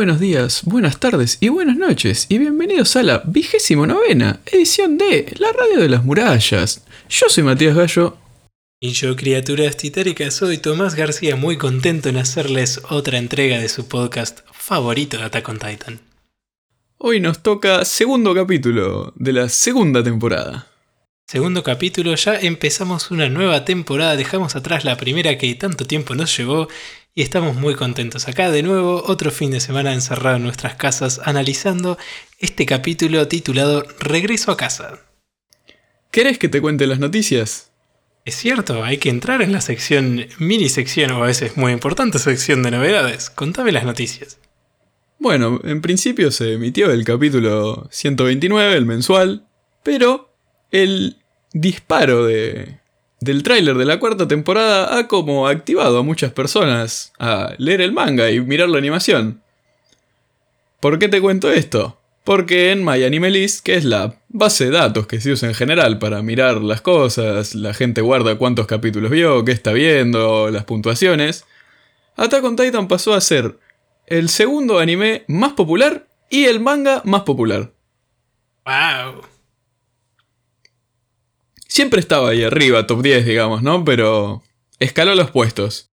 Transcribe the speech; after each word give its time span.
buenos 0.00 0.18
días, 0.18 0.62
buenas 0.64 0.98
tardes 0.98 1.36
y 1.40 1.50
buenas 1.50 1.76
noches 1.76 2.24
y 2.30 2.38
bienvenidos 2.38 2.96
a 2.96 3.02
la 3.02 3.22
vigésimo 3.26 3.86
novena 3.86 4.40
edición 4.46 4.96
de 4.96 5.30
La 5.36 5.52
Radio 5.52 5.78
de 5.78 5.90
las 5.90 6.06
Murallas. 6.06 6.86
Yo 7.10 7.28
soy 7.28 7.44
Matías 7.44 7.76
Gallo. 7.76 8.16
Y 8.80 8.92
yo, 8.92 9.14
criaturas 9.14 9.76
titáricas, 9.76 10.32
soy 10.32 10.56
Tomás 10.56 10.94
García, 10.94 11.36
muy 11.36 11.58
contento 11.58 12.08
en 12.08 12.16
hacerles 12.16 12.80
otra 12.88 13.18
entrega 13.18 13.58
de 13.58 13.68
su 13.68 13.88
podcast 13.88 14.40
favorito 14.52 15.18
de 15.18 15.24
Attack 15.24 15.46
on 15.50 15.58
Titan. 15.58 16.00
Hoy 16.96 17.20
nos 17.20 17.42
toca 17.42 17.84
segundo 17.84 18.34
capítulo 18.34 19.12
de 19.16 19.34
la 19.34 19.50
segunda 19.50 20.02
temporada. 20.02 20.66
Segundo 21.30 21.62
capítulo, 21.62 22.14
ya 22.16 22.40
empezamos 22.40 23.10
una 23.12 23.28
nueva 23.28 23.64
temporada, 23.64 24.16
dejamos 24.16 24.56
atrás 24.56 24.84
la 24.84 24.96
primera 24.96 25.38
que 25.38 25.54
tanto 25.54 25.84
tiempo 25.84 26.14
nos 26.14 26.36
llevó 26.36 26.68
y 27.14 27.22
estamos 27.22 27.56
muy 27.56 27.74
contentos 27.74 28.28
acá 28.28 28.50
de 28.50 28.62
nuevo, 28.62 29.02
otro 29.06 29.30
fin 29.30 29.50
de 29.50 29.60
semana 29.60 29.92
encerrado 29.92 30.36
en 30.36 30.44
nuestras 30.44 30.76
casas 30.76 31.20
analizando 31.24 31.98
este 32.38 32.66
capítulo 32.66 33.26
titulado 33.28 33.84
Regreso 33.98 34.52
a 34.52 34.56
casa. 34.56 35.00
¿Querés 36.10 36.38
que 36.38 36.48
te 36.48 36.60
cuente 36.60 36.86
las 36.86 36.98
noticias? 36.98 37.72
Es 38.24 38.36
cierto, 38.36 38.84
hay 38.84 38.98
que 38.98 39.08
entrar 39.08 39.42
en 39.42 39.52
la 39.52 39.60
sección, 39.60 40.26
mini 40.38 40.68
sección 40.68 41.10
o 41.12 41.22
a 41.22 41.26
veces 41.26 41.56
muy 41.56 41.72
importante 41.72 42.18
sección 42.18 42.62
de 42.62 42.70
novedades. 42.70 43.30
Contame 43.30 43.72
las 43.72 43.84
noticias. 43.84 44.38
Bueno, 45.18 45.60
en 45.64 45.80
principio 45.80 46.30
se 46.30 46.54
emitió 46.54 46.90
el 46.90 47.04
capítulo 47.04 47.88
129, 47.90 48.74
el 48.74 48.86
mensual, 48.86 49.46
pero 49.82 50.34
el 50.70 51.18
disparo 51.52 52.24
de, 52.24 52.79
del 53.20 53.42
tráiler 53.42 53.76
de 53.76 53.84
la 53.84 54.00
cuarta 54.00 54.26
temporada 54.26 54.98
ha 54.98 55.06
como 55.06 55.46
activado 55.46 55.98
a 55.98 56.02
muchas 56.02 56.32
personas 56.32 57.12
a 57.18 57.54
leer 57.58 57.80
el 57.80 57.92
manga 57.92 58.30
y 58.30 58.40
mirar 58.40 58.68
la 58.68 58.78
animación. 58.78 59.42
¿Por 60.80 60.98
qué 60.98 61.08
te 61.08 61.20
cuento 61.20 61.50
esto? 61.50 61.98
Porque 62.24 62.70
en 62.70 62.84
MyAnimeList, 62.84 63.64
que 63.64 63.74
es 63.74 63.84
la 63.84 64.14
base 64.28 64.66
de 64.66 64.70
datos 64.70 65.06
que 65.06 65.20
se 65.20 65.32
usa 65.32 65.48
en 65.48 65.54
general 65.54 65.98
para 65.98 66.22
mirar 66.22 66.62
las 66.62 66.80
cosas, 66.80 67.54
la 67.54 67.74
gente 67.74 68.00
guarda 68.00 68.36
cuántos 68.36 68.66
capítulos 68.66 69.10
vio, 69.10 69.44
qué 69.44 69.52
está 69.52 69.72
viendo, 69.72 70.50
las 70.50 70.64
puntuaciones, 70.64 71.44
Attack 72.16 72.44
on 72.44 72.56
Titan 72.56 72.88
pasó 72.88 73.14
a 73.14 73.20
ser 73.20 73.58
el 74.06 74.28
segundo 74.28 74.78
anime 74.78 75.24
más 75.28 75.52
popular 75.54 76.06
y 76.28 76.44
el 76.44 76.60
manga 76.60 77.02
más 77.04 77.22
popular. 77.22 77.72
¡Wow! 78.66 79.22
Siempre 81.70 82.00
estaba 82.00 82.30
ahí 82.30 82.42
arriba, 82.42 82.88
top 82.88 83.00
10, 83.00 83.24
digamos, 83.24 83.62
¿no? 83.62 83.84
Pero 83.84 84.42
escaló 84.80 85.14
los 85.14 85.30
puestos. 85.30 85.92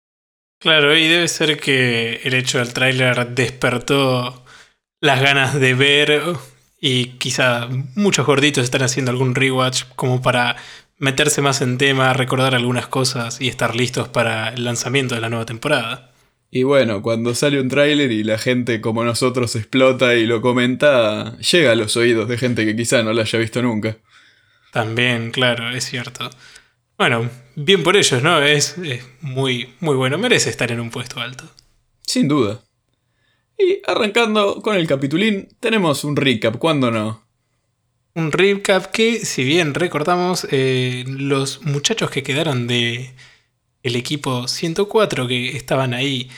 Claro, 0.60 0.96
y 0.96 1.08
debe 1.08 1.26
ser 1.26 1.58
que 1.58 2.20
el 2.22 2.34
hecho 2.34 2.58
del 2.58 2.72
tráiler 2.72 3.30
despertó 3.30 4.44
las 5.00 5.20
ganas 5.20 5.58
de 5.58 5.74
ver 5.74 6.22
y 6.80 7.06
quizá 7.18 7.68
muchos 7.96 8.24
gorditos 8.24 8.62
están 8.62 8.84
haciendo 8.84 9.10
algún 9.10 9.34
rewatch 9.34 9.82
como 9.96 10.22
para 10.22 10.54
meterse 10.98 11.42
más 11.42 11.60
en 11.60 11.76
tema, 11.76 12.12
recordar 12.12 12.54
algunas 12.54 12.86
cosas 12.86 13.40
y 13.40 13.48
estar 13.48 13.74
listos 13.74 14.06
para 14.06 14.50
el 14.50 14.62
lanzamiento 14.62 15.16
de 15.16 15.22
la 15.22 15.28
nueva 15.28 15.44
temporada. 15.44 16.12
Y 16.52 16.62
bueno, 16.62 17.02
cuando 17.02 17.34
sale 17.34 17.60
un 17.60 17.68
tráiler 17.68 18.12
y 18.12 18.22
la 18.22 18.38
gente 18.38 18.80
como 18.80 19.02
nosotros 19.02 19.56
explota 19.56 20.14
y 20.14 20.24
lo 20.24 20.40
comenta, 20.40 21.36
llega 21.38 21.72
a 21.72 21.74
los 21.74 21.96
oídos 21.96 22.28
de 22.28 22.38
gente 22.38 22.64
que 22.64 22.76
quizá 22.76 23.02
no 23.02 23.12
lo 23.12 23.22
haya 23.22 23.40
visto 23.40 23.60
nunca. 23.60 23.98
También, 24.74 25.30
claro, 25.30 25.70
es 25.70 25.84
cierto. 25.84 26.28
Bueno, 26.98 27.30
bien 27.54 27.84
por 27.84 27.96
ellos, 27.96 28.20
¿no? 28.24 28.42
Es, 28.42 28.74
muy, 29.20 29.72
muy 29.78 29.94
bueno, 29.94 30.18
merece 30.18 30.50
estar 30.50 30.72
en 30.72 30.80
un 30.80 30.90
puesto 30.90 31.20
alto. 31.20 31.44
Sin 32.04 32.26
duda. 32.26 32.60
Y 33.56 33.78
arrancando 33.86 34.60
con 34.62 34.74
el 34.74 34.88
capitulín, 34.88 35.48
tenemos 35.60 36.02
un 36.02 36.16
recap, 36.16 36.58
¿cuándo 36.58 36.90
no? 36.90 37.24
Un 38.16 38.32
recap 38.32 38.86
que, 38.86 39.24
si 39.24 39.44
bien 39.44 39.74
recordamos, 39.74 40.44
eh, 40.50 41.04
los 41.06 41.62
muchachos 41.62 42.10
que 42.10 42.24
quedaron 42.24 42.66
de 42.66 43.14
el 43.84 43.94
equipo 43.94 44.48
104 44.48 45.28
que 45.28 45.56
estaban 45.56 45.94
ahí 45.94 46.28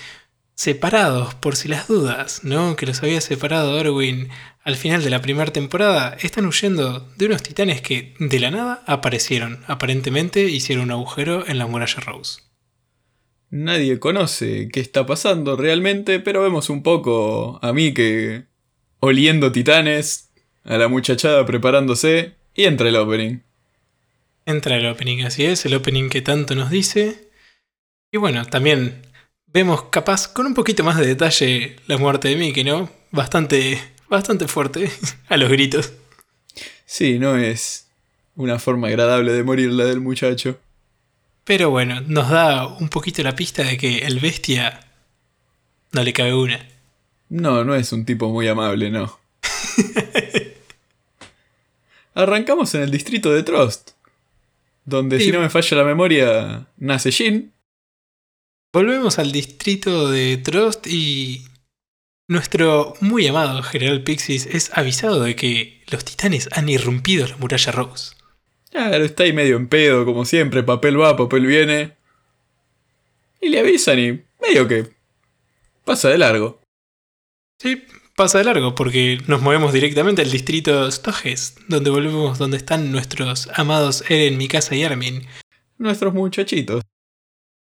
separados 0.56 1.34
por 1.34 1.54
si 1.54 1.68
las 1.68 1.86
dudas, 1.86 2.42
¿no? 2.42 2.74
Que 2.74 2.86
los 2.86 3.02
había 3.02 3.20
separado 3.20 3.78
Orwin 3.78 4.30
al 4.64 4.74
final 4.74 5.04
de 5.04 5.10
la 5.10 5.22
primera 5.22 5.52
temporada, 5.52 6.16
están 6.20 6.46
huyendo 6.46 7.08
de 7.16 7.26
unos 7.26 7.44
titanes 7.44 7.82
que 7.82 8.14
de 8.18 8.40
la 8.40 8.50
nada 8.50 8.82
aparecieron. 8.86 9.62
Aparentemente 9.68 10.42
hicieron 10.42 10.86
un 10.86 10.90
agujero 10.90 11.46
en 11.46 11.58
la 11.58 11.68
muralla 11.68 12.00
Rose. 12.00 12.40
Nadie 13.50 14.00
conoce 14.00 14.68
qué 14.72 14.80
está 14.80 15.06
pasando 15.06 15.56
realmente, 15.56 16.18
pero 16.18 16.42
vemos 16.42 16.68
un 16.68 16.82
poco 16.82 17.60
a 17.62 17.72
mí 17.72 17.94
que 17.94 18.46
oliendo 18.98 19.52
titanes, 19.52 20.30
a 20.64 20.78
la 20.78 20.88
muchachada 20.88 21.46
preparándose 21.46 22.34
y 22.52 22.64
entra 22.64 22.88
el 22.88 22.96
opening. 22.96 23.38
Entra 24.46 24.76
el 24.76 24.86
opening, 24.86 25.22
así 25.22 25.44
es, 25.44 25.64
el 25.64 25.74
opening 25.74 26.08
que 26.08 26.22
tanto 26.22 26.56
nos 26.56 26.70
dice. 26.70 27.28
Y 28.10 28.16
bueno, 28.16 28.44
también 28.46 29.05
vemos 29.56 29.84
capaz 29.84 30.28
con 30.28 30.44
un 30.44 30.52
poquito 30.52 30.84
más 30.84 30.98
de 30.98 31.06
detalle 31.06 31.76
la 31.86 31.96
muerte 31.96 32.28
de 32.28 32.36
Mickey, 32.36 32.62
¿no? 32.62 32.90
Bastante, 33.10 33.80
bastante 34.06 34.48
fuerte 34.48 34.90
a 35.30 35.38
los 35.38 35.48
gritos. 35.48 35.94
Sí, 36.84 37.18
no 37.18 37.38
es 37.38 37.86
una 38.34 38.58
forma 38.58 38.88
agradable 38.88 39.32
de 39.32 39.42
morir 39.42 39.70
la 39.70 39.86
del 39.86 40.02
muchacho. 40.02 40.58
Pero 41.44 41.70
bueno, 41.70 42.02
nos 42.02 42.28
da 42.28 42.66
un 42.66 42.90
poquito 42.90 43.22
la 43.22 43.34
pista 43.34 43.62
de 43.62 43.78
que 43.78 44.00
el 44.00 44.20
bestia 44.20 44.78
no 45.92 46.02
le 46.02 46.12
cabe 46.12 46.34
una. 46.34 46.68
No, 47.30 47.64
no 47.64 47.74
es 47.74 47.92
un 47.92 48.04
tipo 48.04 48.28
muy 48.28 48.48
amable, 48.48 48.90
no. 48.90 49.18
Arrancamos 52.14 52.74
en 52.74 52.82
el 52.82 52.90
distrito 52.90 53.32
de 53.32 53.42
Trost, 53.42 53.92
donde 54.84 55.18
si 55.18 55.32
no 55.32 55.40
me 55.40 55.48
falla 55.48 55.78
la 55.78 55.84
memoria, 55.84 56.66
nace 56.76 57.10
Jin, 57.10 57.54
Volvemos 58.76 59.18
al 59.18 59.32
distrito 59.32 60.10
de 60.10 60.36
Trost 60.36 60.86
y 60.86 61.46
nuestro 62.28 62.92
muy 63.00 63.26
amado 63.26 63.62
General 63.62 64.02
Pixis 64.02 64.44
es 64.44 64.70
avisado 64.76 65.22
de 65.22 65.34
que 65.34 65.82
los 65.90 66.04
titanes 66.04 66.50
han 66.52 66.68
irrumpido 66.68 67.26
la 67.26 67.38
muralla 67.38 67.72
Rose. 67.72 68.14
Claro, 68.70 69.02
está 69.02 69.22
ahí 69.22 69.32
medio 69.32 69.56
en 69.56 69.68
pedo, 69.68 70.04
como 70.04 70.26
siempre, 70.26 70.62
papel 70.62 71.00
va, 71.00 71.16
papel 71.16 71.46
viene. 71.46 71.96
Y 73.40 73.48
le 73.48 73.60
avisan 73.60 73.98
y 73.98 74.22
medio 74.42 74.68
que 74.68 74.90
pasa 75.86 76.10
de 76.10 76.18
largo. 76.18 76.60
Sí, 77.58 77.82
pasa 78.14 78.36
de 78.36 78.44
largo 78.44 78.74
porque 78.74 79.22
nos 79.26 79.40
movemos 79.40 79.72
directamente 79.72 80.20
al 80.20 80.30
distrito 80.30 80.92
Stoges, 80.92 81.54
donde 81.66 81.88
volvemos 81.88 82.36
donde 82.36 82.58
están 82.58 82.92
nuestros 82.92 83.48
amados 83.54 84.04
Eren, 84.10 84.36
Mikasa 84.36 84.76
y 84.76 84.84
Armin. 84.84 85.26
Nuestros 85.78 86.12
muchachitos. 86.12 86.82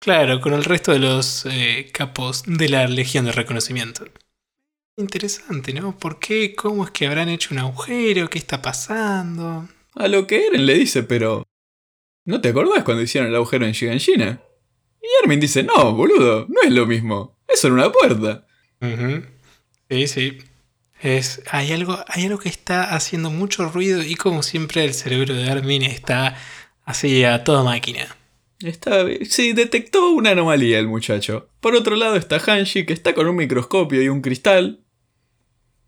Claro, 0.02 0.40
con 0.40 0.52
el 0.52 0.64
resto 0.64 0.90
de 0.90 0.98
los 0.98 1.46
eh, 1.46 1.88
capos 1.92 2.42
de 2.44 2.68
la 2.68 2.88
Legión 2.88 3.24
de 3.24 3.30
Reconocimiento. 3.30 4.04
Interesante, 4.96 5.72
¿no? 5.72 5.96
¿Por 5.96 6.18
qué? 6.18 6.56
¿Cómo 6.56 6.84
es 6.84 6.90
que 6.90 7.06
habrán 7.06 7.28
hecho 7.28 7.54
un 7.54 7.60
agujero? 7.60 8.28
¿Qué 8.28 8.38
está 8.38 8.60
pasando? 8.60 9.68
A 9.94 10.08
lo 10.08 10.26
que 10.26 10.48
Eren 10.48 10.66
le 10.66 10.74
dice, 10.74 11.04
pero... 11.04 11.44
¿No 12.24 12.40
te 12.40 12.48
acordás 12.48 12.82
cuando 12.82 13.04
hicieron 13.04 13.30
el 13.30 13.36
agujero 13.36 13.64
en 13.64 13.70
Shiganshina? 13.74 14.42
Y 15.00 15.06
Armin 15.22 15.38
dice, 15.38 15.62
no, 15.62 15.94
boludo, 15.94 16.46
no 16.48 16.62
es 16.64 16.72
lo 16.72 16.84
mismo. 16.84 17.38
Es 17.46 17.60
solo 17.60 17.76
una 17.76 17.92
puerta. 17.92 18.44
Sí, 19.88 20.08
sí. 20.08 20.38
Es, 21.00 21.42
hay, 21.48 21.70
algo, 21.70 21.96
hay 22.08 22.24
algo 22.24 22.38
que 22.38 22.48
está 22.48 22.96
haciendo 22.96 23.30
mucho 23.30 23.68
ruido 23.68 24.02
y 24.02 24.16
como 24.16 24.42
siempre 24.42 24.84
el 24.84 24.94
cerebro 24.94 25.32
de 25.32 25.48
Armin 25.48 25.84
está 25.84 26.36
así 26.84 27.22
a 27.22 27.44
toda 27.44 27.62
máquina. 27.62 28.16
Está, 28.64 29.04
sí, 29.28 29.52
detectó 29.52 30.10
una 30.10 30.30
anomalía 30.30 30.78
el 30.78 30.88
muchacho. 30.88 31.48
Por 31.60 31.74
otro 31.74 31.96
lado 31.96 32.16
está 32.16 32.38
Hanshi, 32.38 32.86
que 32.86 32.92
está 32.92 33.14
con 33.14 33.26
un 33.26 33.36
microscopio 33.36 34.02
y 34.02 34.08
un 34.08 34.20
cristal. 34.20 34.80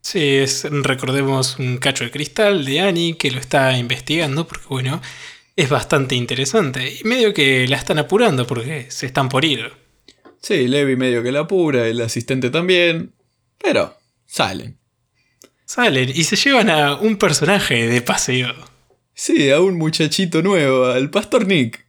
Sí, 0.01 0.37
es, 0.37 0.65
recordemos, 0.71 1.59
un 1.59 1.79
cacho 1.79 2.05
de 2.05 2.11
cristal 2.11 2.65
de 2.65 2.81
Annie 2.81 3.15
que 3.15 3.31
lo 3.31 3.41
está 3.41 3.77
investigando, 3.79 4.47
porque 4.47 4.67
bueno, 4.69 5.01
es 5.57 5.69
bastante 5.69 6.15
interesante. 6.15 6.99
Y 7.01 7.05
medio 7.05 7.33
que 7.33 7.67
la 7.69 7.77
están 7.77 7.99
apurando 7.99 8.47
porque 8.47 8.91
se 8.91 9.07
están 9.07 9.29
por 9.29 9.45
ir. 9.45 9.73
Sí, 10.41 10.69
Levi 10.69 10.97
medio 10.97 11.23
que 11.23 11.33
la 11.33 11.41
apura, 11.41 11.87
el 11.87 12.01
asistente 12.01 12.51
también. 12.51 13.15
Pero 13.63 13.97
salen. 14.27 14.79
Salen 15.65 16.11
y 16.15 16.25
se 16.25 16.37
llevan 16.37 16.69
a 16.69 16.97
un 16.97 17.17
personaje 17.17 17.89
de 17.89 18.03
paseo. 18.03 18.53
Sí, 19.15 19.51
a 19.51 19.61
un 19.61 19.79
muchachito 19.79 20.43
nuevo, 20.43 20.87
al 20.87 21.09
pastor 21.09 21.47
Nick. 21.47 21.84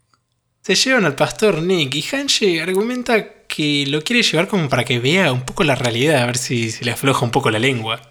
Se 0.65 0.73
llevan 0.73 1.06
al 1.06 1.13
pastor 1.13 1.62
Nick 1.62 1.94
y 1.94 2.01
Hanshi 2.01 2.57
argumenta 2.57 3.44
que 3.47 3.85
lo 3.85 4.01
quiere 4.01 4.23
llevar 4.23 4.47
como 4.47 4.67
para 4.67 4.83
que 4.83 4.97
vea 4.97 5.31
un 5.31 5.45
poco 5.45 5.63
la 5.63 5.75
realidad, 5.75 6.23
a 6.23 6.25
ver 6.25 6.39
si 6.39 6.71
se 6.71 6.83
le 6.83 6.89
afloja 6.89 7.23
un 7.23 7.29
poco 7.29 7.51
la 7.51 7.59
lengua. 7.59 8.01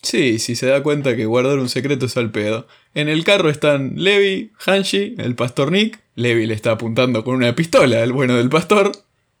Sí, 0.00 0.38
si 0.38 0.56
se 0.56 0.64
da 0.64 0.82
cuenta 0.82 1.14
que 1.14 1.26
guardar 1.26 1.58
un 1.58 1.68
secreto 1.68 2.06
es 2.06 2.16
al 2.16 2.30
pedo. 2.30 2.66
En 2.94 3.10
el 3.10 3.22
carro 3.22 3.50
están 3.50 3.96
Levi, 3.96 4.50
Hanshi, 4.64 5.16
el 5.18 5.34
pastor 5.34 5.72
Nick, 5.72 6.00
Levi 6.14 6.46
le 6.46 6.54
está 6.54 6.70
apuntando 6.70 7.22
con 7.22 7.34
una 7.34 7.54
pistola 7.54 8.02
al 8.02 8.14
bueno 8.14 8.34
del 8.34 8.48
pastor, 8.48 8.92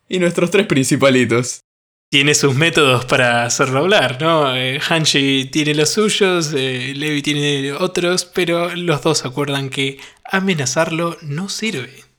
y 0.06 0.18
nuestros 0.18 0.50
tres 0.50 0.66
principalitos. 0.66 1.62
tiene 2.10 2.34
sus 2.34 2.54
métodos 2.54 3.06
para 3.06 3.46
hacerlo 3.46 3.78
hablar, 3.78 4.20
¿no? 4.20 4.54
Eh, 4.54 4.80
Hanshi 4.86 5.46
tiene 5.50 5.74
los 5.74 5.88
suyos, 5.88 6.52
eh, 6.54 6.92
Levi 6.94 7.22
tiene 7.22 7.72
otros, 7.72 8.26
pero 8.26 8.76
los 8.76 9.00
dos 9.00 9.24
acuerdan 9.24 9.70
que 9.70 9.98
amenazarlo 10.24 11.16
no 11.22 11.48
sirve. 11.48 12.09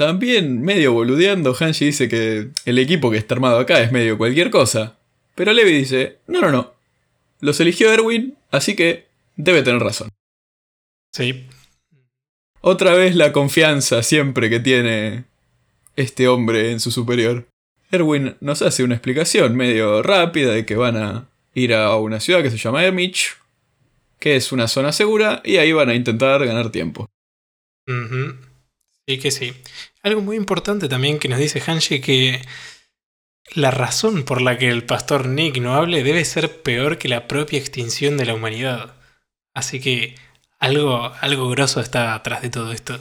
También, 0.00 0.62
medio 0.62 0.94
boludeando, 0.94 1.54
Hanshi 1.54 1.84
dice 1.84 2.08
que 2.08 2.48
el 2.64 2.78
equipo 2.78 3.10
que 3.10 3.18
está 3.18 3.34
armado 3.34 3.58
acá 3.58 3.82
es 3.82 3.92
medio 3.92 4.16
cualquier 4.16 4.48
cosa. 4.48 4.96
Pero 5.34 5.52
Levi 5.52 5.72
dice, 5.72 6.20
no, 6.26 6.40
no, 6.40 6.50
no. 6.50 6.72
Los 7.40 7.60
eligió 7.60 7.92
Erwin, 7.92 8.34
así 8.50 8.74
que 8.74 9.08
debe 9.36 9.62
tener 9.62 9.82
razón. 9.82 10.08
Sí. 11.12 11.46
Otra 12.62 12.94
vez 12.94 13.14
la 13.14 13.32
confianza 13.32 14.02
siempre 14.02 14.48
que 14.48 14.58
tiene 14.58 15.24
este 15.96 16.28
hombre 16.28 16.72
en 16.72 16.80
su 16.80 16.90
superior. 16.90 17.46
Erwin 17.90 18.36
nos 18.40 18.62
hace 18.62 18.82
una 18.82 18.94
explicación 18.94 19.54
medio 19.54 20.02
rápida 20.02 20.52
de 20.52 20.64
que 20.64 20.76
van 20.76 20.96
a 20.96 21.28
ir 21.52 21.74
a 21.74 21.94
una 21.96 22.20
ciudad 22.20 22.42
que 22.42 22.50
se 22.50 22.56
llama 22.56 22.86
Ermich, 22.86 23.36
que 24.18 24.36
es 24.36 24.50
una 24.50 24.66
zona 24.66 24.92
segura, 24.92 25.42
y 25.44 25.58
ahí 25.58 25.72
van 25.72 25.90
a 25.90 25.94
intentar 25.94 26.42
ganar 26.46 26.70
tiempo. 26.70 27.06
Sí 29.06 29.18
que 29.18 29.30
sí. 29.30 29.52
Algo 30.02 30.20
muy 30.20 30.36
importante 30.36 30.88
también 30.88 31.18
que 31.18 31.28
nos 31.28 31.38
dice 31.38 31.62
Hanshi 31.64 32.00
que 32.00 32.42
la 33.54 33.70
razón 33.70 34.24
por 34.24 34.40
la 34.40 34.58
que 34.58 34.68
el 34.68 34.84
pastor 34.84 35.26
Nick 35.26 35.58
no 35.58 35.74
hable 35.74 36.02
debe 36.02 36.24
ser 36.24 36.62
peor 36.62 36.98
que 36.98 37.08
la 37.08 37.26
propia 37.26 37.58
extinción 37.58 38.16
de 38.16 38.26
la 38.26 38.34
humanidad. 38.34 38.94
Así 39.54 39.80
que 39.80 40.14
algo, 40.58 41.12
algo 41.20 41.48
grosso 41.48 41.80
está 41.80 42.14
atrás 42.14 42.42
de 42.42 42.50
todo 42.50 42.72
esto. 42.72 43.00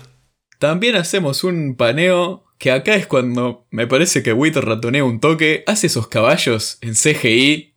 También 0.57 0.96
hacemos 0.96 1.44
un 1.44 1.75
paneo 1.75 2.46
que 2.57 2.72
acá 2.72 2.96
es 2.96 3.07
cuando 3.07 3.68
me 3.69 3.88
parece 3.88 4.24
que 4.24 4.34
Witter 4.34 4.66
ratonea 4.66 5.04
un 5.04 5.19
toque, 5.19 5.63
hace 5.68 5.88
esos 5.88 6.07
caballos 6.07 6.78
en 6.81 6.96
CGI 6.96 7.74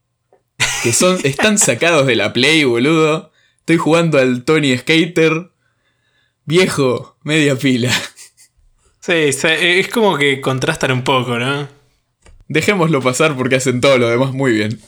que 0.82 0.92
son, 0.92 1.18
están 1.24 1.58
sacados 1.58 2.06
de 2.06 2.16
la 2.16 2.32
Play, 2.32 2.64
boludo. 2.64 3.32
Estoy 3.60 3.76
jugando 3.76 4.18
al 4.18 4.44
Tony 4.44 4.76
Skater. 4.76 5.50
Viejo, 6.44 7.16
media 7.22 7.56
pila. 7.56 7.92
Sí, 9.04 9.12
es 9.14 9.88
como 9.88 10.16
que 10.16 10.40
contrastan 10.40 10.92
un 10.92 11.02
poco, 11.02 11.36
¿no? 11.36 11.68
Dejémoslo 12.46 13.02
pasar 13.02 13.36
porque 13.36 13.56
hacen 13.56 13.80
todo 13.80 13.98
lo 13.98 14.08
demás 14.08 14.32
muy 14.32 14.52
bien. 14.52 14.80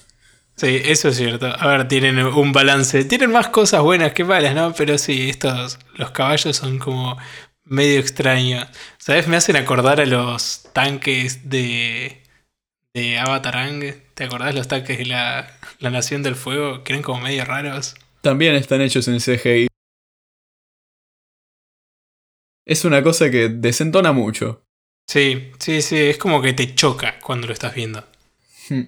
Sí, 0.55 0.81
eso 0.85 1.09
es 1.09 1.17
cierto. 1.17 1.47
A 1.47 1.67
ver, 1.67 1.89
tienen 1.89 2.19
un 2.21 2.53
balance. 2.53 3.05
Tienen 3.05 3.33
más 3.33 3.49
cosas 3.49 3.83
buenas 3.83 4.13
que 4.13 4.23
malas, 4.23 4.55
¿no? 4.55 4.73
Pero 4.73 4.99
sí, 4.99 5.31
estos, 5.31 5.81
los 5.97 6.13
caballos 6.13 6.57
son 6.57 6.79
como 6.79 7.19
medio 7.65 7.99
extraño. 7.99 8.65
¿Sabes? 8.99 9.27
Me 9.27 9.37
hacen 9.37 9.57
acordar 9.57 10.01
a 10.01 10.07
los 10.07 10.63
tanques 10.73 11.51
de, 11.51 12.23
de 12.93 13.19
Avatarang. 13.19 13.97
¿Te 14.15 14.25
acordás 14.25 14.55
los 14.55 14.69
tanques 14.69 14.97
de 14.99 15.07
la, 15.07 15.59
la 15.81 15.91
Nación 15.91 16.23
del 16.23 16.37
Fuego? 16.37 16.85
Que 16.85 16.93
eran 16.93 17.03
como 17.03 17.21
medio 17.21 17.45
raros. 17.45 17.97
También 18.21 18.55
están 18.55 18.81
hechos 18.81 19.09
en 19.09 19.19
CGI. 19.19 19.67
Es 22.67 22.85
una 22.85 23.03
cosa 23.03 23.31
que 23.31 23.49
desentona 23.49 24.13
mucho. 24.13 24.63
Sí, 25.07 25.51
sí, 25.59 25.83
sí, 25.83 25.97
es 25.97 26.19
como 26.19 26.41
que 26.41 26.53
te 26.53 26.75
choca 26.75 27.19
cuando 27.21 27.47
lo 27.47 27.53
estás 27.53 27.75
viendo. 27.75 28.05
Hmm. 28.69 28.85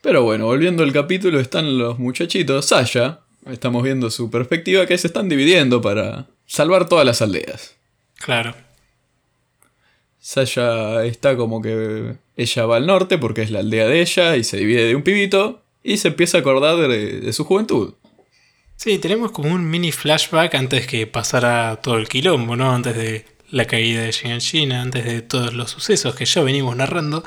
Pero 0.00 0.22
bueno, 0.22 0.46
volviendo 0.46 0.82
al 0.82 0.92
capítulo, 0.92 1.40
están 1.40 1.76
los 1.76 1.98
muchachitos, 1.98 2.66
Sasha, 2.66 3.20
estamos 3.46 3.82
viendo 3.82 4.10
su 4.10 4.30
perspectiva, 4.30 4.86
que 4.86 4.96
se 4.96 5.08
están 5.08 5.28
dividiendo 5.28 5.82
para 5.82 6.26
salvar 6.46 6.88
todas 6.88 7.04
las 7.04 7.20
aldeas. 7.20 7.76
Claro. 8.16 8.54
Sasha 10.20 11.04
está 11.04 11.36
como 11.36 11.62
que 11.62 12.16
ella 12.36 12.66
va 12.66 12.76
al 12.76 12.86
norte 12.86 13.18
porque 13.18 13.42
es 13.42 13.50
la 13.50 13.60
aldea 13.60 13.86
de 13.86 14.00
ella 14.00 14.36
y 14.36 14.44
se 14.44 14.56
divide 14.56 14.86
de 14.86 14.94
un 14.94 15.02
pibito 15.02 15.62
y 15.82 15.96
se 15.98 16.08
empieza 16.08 16.38
a 16.38 16.40
acordar 16.40 16.76
de, 16.88 17.32
su 17.32 17.44
juventud. 17.44 17.94
Sí, 18.78 19.00
tenemos 19.00 19.32
como 19.32 19.52
un 19.52 19.68
mini 19.68 19.90
flashback 19.90 20.54
antes 20.54 20.86
que 20.86 21.08
pasara 21.08 21.80
todo 21.82 21.96
el 21.96 22.06
quilombo, 22.08 22.54
¿no? 22.54 22.70
Antes 22.70 22.96
de 22.96 23.24
la 23.50 23.64
caída 23.64 24.02
de 24.02 24.12
China, 24.38 24.82
antes 24.82 25.04
de 25.04 25.20
todos 25.20 25.52
los 25.52 25.72
sucesos 25.72 26.14
que 26.14 26.24
ya 26.24 26.42
venimos 26.42 26.76
narrando. 26.76 27.24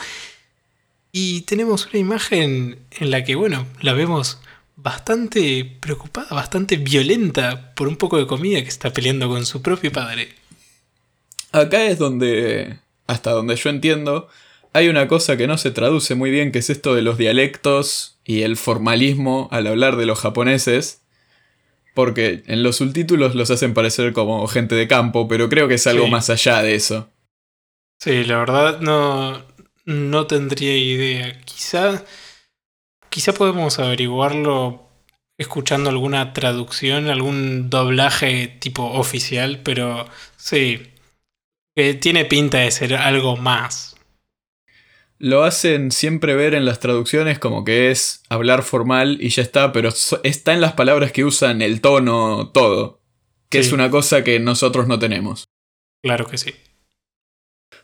Y 1.11 1.41
tenemos 1.41 1.87
una 1.87 1.99
imagen 1.99 2.79
en 2.91 3.11
la 3.11 3.25
que, 3.25 3.35
bueno, 3.35 3.67
la 3.81 3.91
vemos 3.91 4.39
bastante 4.77 5.65
preocupada, 5.81 6.29
bastante 6.29 6.77
violenta 6.77 7.73
por 7.75 7.89
un 7.89 7.97
poco 7.97 8.17
de 8.17 8.27
comida 8.27 8.61
que 8.61 8.69
está 8.69 8.93
peleando 8.93 9.27
con 9.27 9.45
su 9.45 9.61
propio 9.61 9.91
padre. 9.91 10.29
Acá 11.51 11.83
es 11.83 11.99
donde, 11.99 12.77
hasta 13.07 13.31
donde 13.31 13.57
yo 13.57 13.69
entiendo, 13.69 14.29
hay 14.71 14.87
una 14.87 15.09
cosa 15.09 15.35
que 15.35 15.47
no 15.47 15.57
se 15.57 15.71
traduce 15.71 16.15
muy 16.15 16.31
bien, 16.31 16.53
que 16.53 16.59
es 16.59 16.69
esto 16.69 16.95
de 16.95 17.01
los 17.01 17.17
dialectos 17.17 18.19
y 18.23 18.43
el 18.43 18.55
formalismo 18.55 19.49
al 19.51 19.67
hablar 19.67 19.97
de 19.97 20.05
los 20.05 20.19
japoneses. 20.19 21.00
Porque 21.93 22.43
en 22.47 22.63
los 22.63 22.77
subtítulos 22.77 23.35
los 23.35 23.51
hacen 23.51 23.73
parecer 23.73 24.13
como 24.13 24.47
gente 24.47 24.75
de 24.75 24.87
campo, 24.87 25.27
pero 25.27 25.49
creo 25.49 25.67
que 25.67 25.75
es 25.75 25.87
algo 25.87 26.07
más 26.07 26.29
allá 26.29 26.61
de 26.61 26.75
eso. 26.75 27.09
Sí, 27.99 28.23
la 28.23 28.37
verdad 28.37 28.79
no, 28.79 29.43
no 29.85 30.27
tendría 30.27 30.77
idea. 30.77 31.41
Quizá, 31.41 32.03
quizá 33.09 33.33
podemos 33.33 33.77
averiguarlo 33.79 34.87
escuchando 35.37 35.89
alguna 35.89 36.33
traducción, 36.33 37.09
algún 37.09 37.69
doblaje 37.69 38.47
tipo 38.59 38.83
oficial, 38.83 39.61
pero 39.63 40.07
sí, 40.37 40.93
que 41.75 41.95
tiene 41.95 42.25
pinta 42.25 42.59
de 42.59 42.71
ser 42.71 42.95
algo 42.95 43.37
más. 43.37 43.90
Lo 45.21 45.43
hacen 45.43 45.91
siempre 45.91 46.33
ver 46.33 46.55
en 46.55 46.65
las 46.65 46.79
traducciones 46.79 47.37
como 47.37 47.63
que 47.63 47.91
es 47.91 48.23
hablar 48.27 48.63
formal 48.63 49.19
y 49.21 49.29
ya 49.29 49.43
está, 49.43 49.71
pero 49.71 49.89
está 50.23 50.53
en 50.53 50.61
las 50.61 50.73
palabras 50.73 51.11
que 51.11 51.23
usan 51.23 51.61
el 51.61 51.79
tono, 51.79 52.49
todo. 52.49 52.99
Que 53.49 53.59
es 53.59 53.71
una 53.71 53.91
cosa 53.91 54.23
que 54.23 54.39
nosotros 54.39 54.87
no 54.87 54.97
tenemos. 54.97 55.45
Claro 56.01 56.25
que 56.25 56.39
sí. 56.39 56.55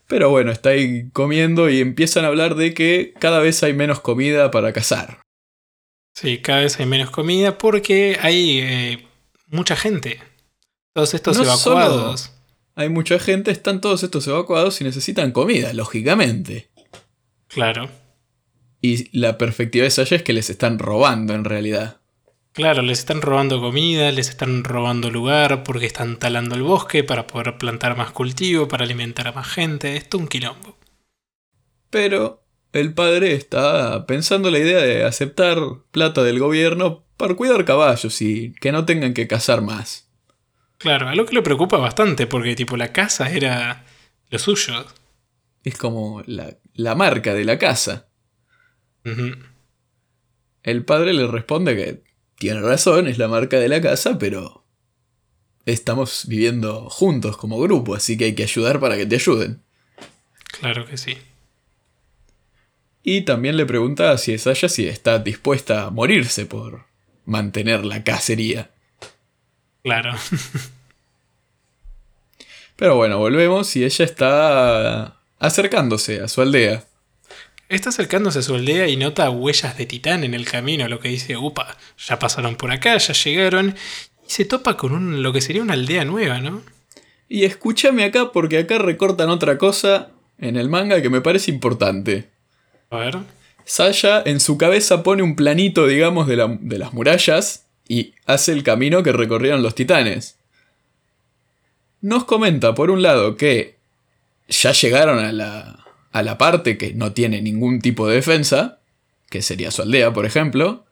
Pero 0.07 0.31
bueno, 0.31 0.51
está 0.51 0.69
ahí 0.69 1.09
comiendo 1.11 1.69
y 1.69 1.79
empiezan 1.79 2.25
a 2.25 2.29
hablar 2.29 2.55
de 2.55 2.73
que 2.73 3.13
cada 3.19 3.39
vez 3.39 3.61
hay 3.61 3.73
menos 3.73 3.99
comida 3.99 4.49
para 4.49 4.73
cazar. 4.73 5.21
Sí, 6.15 6.39
cada 6.39 6.61
vez 6.61 6.79
hay 6.79 6.87
menos 6.87 7.11
comida 7.11 7.59
porque 7.59 8.17
hay 8.19 8.59
eh, 8.61 9.07
mucha 9.47 9.75
gente. 9.75 10.19
Todos 10.95 11.13
estos 11.13 11.37
evacuados 11.37 12.31
hay 12.77 12.89
mucha 12.89 13.17
gente, 13.17 13.49
están 13.49 13.81
todos 13.81 14.03
estos 14.03 14.27
evacuados 14.27 14.79
y 14.81 14.83
necesitan 14.83 15.31
comida, 15.31 15.73
lógicamente. 15.73 16.69
Claro. 17.47 17.89
Y 18.81 19.17
la 19.17 19.37
perspectiva 19.37 19.83
de 19.83 19.91
Sasha 19.91 20.17
es 20.17 20.23
que 20.23 20.33
les 20.33 20.49
están 20.49 20.79
robando 20.79 21.33
en 21.33 21.43
realidad. 21.43 21.97
Claro, 22.53 22.81
les 22.81 22.99
están 22.99 23.21
robando 23.21 23.61
comida, 23.61 24.11
les 24.11 24.29
están 24.29 24.63
robando 24.63 25.11
lugar 25.11 25.63
porque 25.63 25.85
están 25.85 26.17
talando 26.17 26.55
el 26.55 26.63
bosque 26.63 27.03
para 27.03 27.27
poder 27.27 27.57
plantar 27.57 27.95
más 27.95 28.11
cultivo, 28.11 28.67
para 28.67 28.83
alimentar 28.83 29.27
a 29.27 29.31
más 29.31 29.47
gente. 29.47 29.95
Esto 29.95 30.17
es 30.17 30.21
un 30.21 30.27
quilombo. 30.27 30.75
Pero 31.91 32.43
el 32.73 32.93
padre 32.93 33.33
está 33.33 34.05
pensando 34.07 34.49
la 34.49 34.59
idea 34.59 34.79
de 34.79 35.03
aceptar 35.05 35.59
plata 35.91 36.23
del 36.23 36.39
gobierno 36.39 37.03
para 37.15 37.35
cuidar 37.35 37.65
caballos 37.65 38.21
y 38.21 38.53
que 38.59 38.71
no 38.71 38.85
tengan 38.85 39.13
que 39.13 39.27
cazar 39.27 39.61
más. 39.61 40.09
Claro, 40.77 41.09
algo 41.09 41.25
que 41.25 41.35
le 41.35 41.41
preocupa 41.41 41.77
bastante, 41.77 42.27
porque 42.27 42.55
tipo 42.55 42.77
la 42.77 42.91
casa 42.91 43.29
era 43.29 43.85
lo 44.29 44.39
suyo. 44.39 44.85
Es 45.63 45.77
como 45.77 46.23
la, 46.25 46.55
marca 46.95 47.33
de 47.33 47.43
la 47.43 47.57
casa. 47.57 48.07
El 50.63 50.85
padre 50.85 51.13
le 51.13 51.27
responde 51.27 51.75
que 51.75 52.03
tiene 52.37 52.61
razón, 52.61 53.07
es 53.07 53.17
la 53.17 53.27
marca 53.27 53.57
de 53.57 53.69
la 53.69 53.81
casa, 53.81 54.17
pero 54.17 54.63
estamos 55.65 56.25
viviendo 56.27 56.89
juntos 56.89 57.37
como 57.37 57.59
grupo, 57.59 57.95
así 57.95 58.17
que 58.17 58.25
hay 58.25 58.35
que 58.35 58.43
ayudar 58.43 58.79
para 58.79 58.97
que 58.97 59.05
te 59.05 59.15
ayuden. 59.15 59.61
Claro 60.59 60.85
que 60.85 60.97
sí. 60.97 61.17
Y 63.03 63.21
también 63.21 63.55
le 63.55 63.65
pregunta 63.65 64.17
si 64.17 64.33
es 64.33 64.45
ella 64.47 64.67
si 64.67 64.87
está 64.87 65.19
dispuesta 65.19 65.85
a 65.85 65.89
morirse 65.89 66.45
por 66.45 66.85
mantener 67.25 67.85
la 67.85 68.03
cacería. 68.03 68.71
Claro. 69.83 70.13
Pero 72.75 72.95
bueno, 72.95 73.17
volvemos 73.17 73.75
y 73.75 73.85
ella 73.85 74.05
está 74.05 75.16
acercándose 75.39 76.21
a 76.21 76.27
su 76.27 76.41
aldea. 76.41 76.85
Está 77.69 77.89
acercándose 77.89 78.39
a 78.39 78.43
su 78.43 78.55
aldea 78.55 78.87
y 78.87 78.95
nota 78.95 79.29
huellas 79.29 79.77
de 79.77 79.85
titán 79.85 80.23
en 80.23 80.33
el 80.33 80.45
camino, 80.45 80.87
lo 80.87 80.99
que 80.99 81.09
dice, 81.09 81.35
upa, 81.35 81.77
ya 81.97 82.17
pasaron 82.17 82.55
por 82.55 82.71
acá, 82.71 82.97
ya 82.97 83.13
llegaron, 83.13 83.75
y 84.25 84.31
se 84.31 84.45
topa 84.45 84.77
con 84.77 84.93
un, 84.93 85.21
lo 85.21 85.33
que 85.33 85.41
sería 85.41 85.61
una 85.61 85.73
aldea 85.73 86.05
nueva, 86.05 86.39
¿no? 86.39 86.61
Y 87.27 87.43
escúchame 87.43 88.05
acá 88.05 88.31
porque 88.31 88.59
acá 88.59 88.77
recortan 88.77 89.29
otra 89.29 89.57
cosa 89.57 90.11
en 90.37 90.55
el 90.55 90.69
manga 90.69 91.01
que 91.01 91.09
me 91.09 91.19
parece 91.19 91.51
importante. 91.51 92.29
A 92.89 92.97
ver. 92.97 93.17
Saya 93.65 94.21
en 94.25 94.39
su 94.39 94.57
cabeza 94.57 95.03
pone 95.03 95.23
un 95.23 95.35
planito, 95.35 95.87
digamos, 95.87 96.27
de, 96.27 96.57
de 96.61 96.77
las 96.77 96.93
murallas 96.93 97.67
y 97.85 98.13
hace 98.25 98.53
el 98.53 98.63
camino 98.63 99.03
que 99.03 99.11
recorrieron 99.11 99.61
los 99.61 99.75
titanes. 99.75 100.37
Nos 101.99 102.23
comenta, 102.23 102.73
por 102.75 102.91
un 102.91 103.01
lado, 103.01 103.35
que 103.35 103.76
ya 104.47 104.71
llegaron 104.71 105.19
a 105.19 105.31
la, 105.31 105.85
a 106.11 106.23
la 106.23 106.37
parte 106.37 106.77
que 106.77 106.93
no 106.93 107.13
tiene 107.13 107.41
ningún 107.41 107.79
tipo 107.81 108.07
de 108.07 108.15
defensa, 108.15 108.79
que 109.29 109.41
sería 109.41 109.71
su 109.71 109.81
aldea, 109.81 110.13
por 110.13 110.25
ejemplo, 110.25 110.85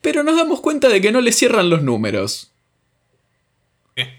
pero 0.00 0.22
nos 0.22 0.36
damos 0.36 0.60
cuenta 0.60 0.88
de 0.88 1.00
que 1.00 1.12
no 1.12 1.20
le 1.20 1.32
cierran 1.32 1.70
los 1.70 1.82
números. 1.82 2.52
¿Qué? 3.94 4.14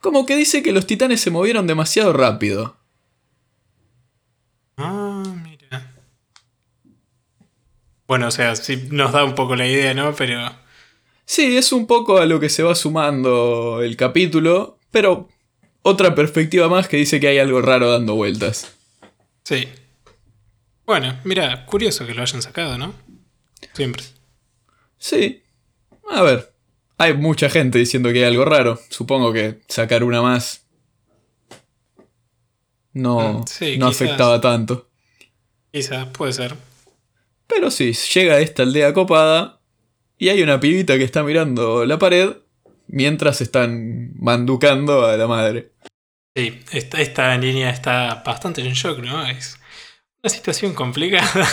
Como 0.00 0.26
que 0.26 0.36
dice 0.36 0.62
que 0.62 0.72
los 0.72 0.86
titanes 0.86 1.20
se 1.20 1.30
movieron 1.30 1.66
demasiado 1.66 2.12
rápido. 2.12 2.76
Ah, 4.76 5.22
mira. 5.42 5.94
Bueno, 8.06 8.28
o 8.28 8.30
sea, 8.30 8.56
sí 8.56 8.88
nos 8.90 9.12
da 9.12 9.24
un 9.24 9.34
poco 9.34 9.56
la 9.56 9.66
idea, 9.66 9.92
¿no? 9.92 10.14
Pero. 10.14 10.50
Sí, 11.24 11.58
es 11.58 11.72
un 11.72 11.86
poco 11.86 12.18
a 12.18 12.26
lo 12.26 12.40
que 12.40 12.48
se 12.48 12.62
va 12.62 12.74
sumando 12.74 13.82
el 13.82 13.96
capítulo, 13.96 14.78
pero 14.90 15.28
otra 15.82 16.14
perspectiva 16.14 16.68
más 16.68 16.88
que 16.88 16.96
dice 16.96 17.20
que 17.20 17.28
hay 17.28 17.38
algo 17.38 17.60
raro 17.62 17.90
dando 17.90 18.14
vueltas. 18.14 18.74
Sí. 19.44 19.68
Bueno, 20.86 21.18
mira, 21.24 21.64
curioso 21.66 22.06
que 22.06 22.14
lo 22.14 22.22
hayan 22.22 22.42
sacado, 22.42 22.78
¿no? 22.78 22.94
Siempre. 23.74 24.02
Sí. 24.98 25.42
A 26.10 26.22
ver. 26.22 26.52
Hay 26.98 27.14
mucha 27.14 27.48
gente 27.48 27.78
diciendo 27.78 28.10
que 28.12 28.18
hay 28.18 28.24
algo 28.24 28.44
raro. 28.44 28.80
Supongo 28.88 29.32
que 29.32 29.60
sacar 29.68 30.02
una 30.02 30.20
más 30.22 30.64
no, 32.92 33.40
Mm, 33.40 33.46
sí, 33.46 33.78
no 33.78 33.88
quizás. 33.90 34.02
afectaba 34.02 34.40
tanto. 34.40 34.88
Quizás, 35.72 36.06
puede 36.08 36.32
ser. 36.32 36.56
Pero 37.46 37.70
sí, 37.70 37.92
llega 38.14 38.34
a 38.34 38.40
esta 38.40 38.62
aldea 38.64 38.92
copada 38.92 39.60
y 40.18 40.30
hay 40.30 40.42
una 40.42 40.58
pibita 40.58 40.98
que 40.98 41.04
está 41.04 41.22
mirando 41.22 41.84
la 41.86 41.98
pared 41.98 42.36
mientras 42.88 43.40
están 43.40 44.12
manducando 44.16 45.06
a 45.06 45.16
la 45.16 45.26
madre. 45.26 45.72
Sí, 46.34 46.60
esta, 46.72 47.00
esta 47.00 47.36
niña 47.38 47.70
está 47.70 48.22
bastante 48.24 48.60
en 48.60 48.72
shock, 48.72 48.98
¿no? 48.98 49.26
Es 49.26 49.58
una 50.22 50.30
situación 50.30 50.74
complicada. 50.74 51.48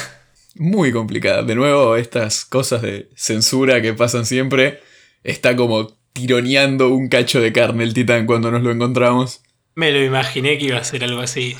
Muy 0.55 0.91
complicada. 0.91 1.43
De 1.43 1.55
nuevo, 1.55 1.95
estas 1.95 2.45
cosas 2.45 2.81
de 2.81 3.09
censura 3.15 3.81
que 3.81 3.93
pasan 3.93 4.25
siempre. 4.25 4.81
Está 5.23 5.55
como 5.55 5.97
tironeando 6.13 6.89
un 6.89 7.09
cacho 7.09 7.41
de 7.41 7.51
carne 7.51 7.83
el 7.83 7.93
titán 7.93 8.25
cuando 8.25 8.51
nos 8.51 8.63
lo 8.63 8.71
encontramos. 8.71 9.41
Me 9.75 9.91
lo 9.91 10.01
imaginé 10.03 10.57
que 10.57 10.65
iba 10.65 10.77
a 10.77 10.83
ser 10.83 11.03
algo 11.03 11.21
así. 11.21 11.57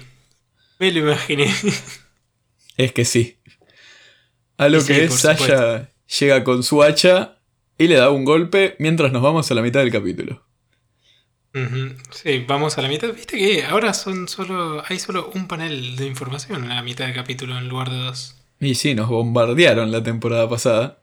Me 0.80 0.92
lo 0.92 1.00
imaginé. 1.00 1.54
Es 2.78 2.92
que 2.92 3.06
sí. 3.06 3.38
A 4.58 4.70
lo 4.70 4.78
Y 4.78 4.82
sí, 4.82 4.94
que 4.94 5.08
por 5.08 5.18
Sasha 5.18 5.90
llega 6.20 6.44
con 6.44 6.64
su 6.64 6.84
hacha 6.84 7.35
y 7.78 7.88
le 7.88 7.96
da 7.96 8.10
un 8.10 8.26
golpe 8.26 8.76
mientras 8.80 9.12
nos 9.12 9.22
vamos 9.22 9.50
a 9.52 9.56
la 9.56 9.62
mitad 9.62 9.82
del 9.82 9.92
capítulo. 9.92 10.44
Sí, 12.12 12.44
vamos 12.46 12.78
a 12.78 12.82
la 12.82 12.90
mitad. 12.90 13.14
Viste 13.14 13.38
que 13.38 13.64
ahora 13.64 13.94
son 13.94 14.28
solo. 14.28 14.84
hay 14.88 15.00
solo 15.00 15.32
un 15.34 15.48
panel 15.48 15.96
de 15.96 16.06
información 16.06 16.64
en 16.64 16.70
la 16.70 16.82
mitad 16.82 17.06
del 17.06 17.16
capítulo 17.16 17.58
en 17.58 17.70
lugar 17.70 17.90
de 17.90 17.98
dos. 17.98 18.36
Y 18.60 18.76
sí, 18.76 18.94
nos 18.94 19.08
bombardearon 19.08 19.92
la 19.92 20.04
temporada 20.04 20.50
pasada. 20.50 21.00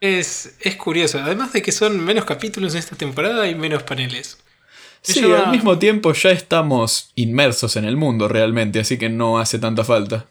Es, 0.00 0.56
es 0.60 0.76
curioso. 0.76 1.18
Además 1.18 1.52
de 1.52 1.62
que 1.62 1.70
son 1.70 2.04
menos 2.04 2.24
capítulos 2.24 2.72
en 2.72 2.80
esta 2.80 2.96
temporada 2.96 3.48
y 3.48 3.54
menos 3.54 3.84
paneles. 3.84 4.38
Me 5.06 5.14
Sí, 5.14 5.32
al 5.32 5.52
mismo 5.52 5.78
tiempo 5.78 6.12
ya 6.12 6.30
estamos 6.30 7.12
inmersos 7.14 7.76
en 7.76 7.84
el 7.84 7.96
mundo 7.96 8.26
realmente, 8.26 8.80
así 8.80 8.98
que 8.98 9.08
no 9.08 9.38
hace 9.38 9.60
tanta 9.60 9.84
falta. 9.84 10.26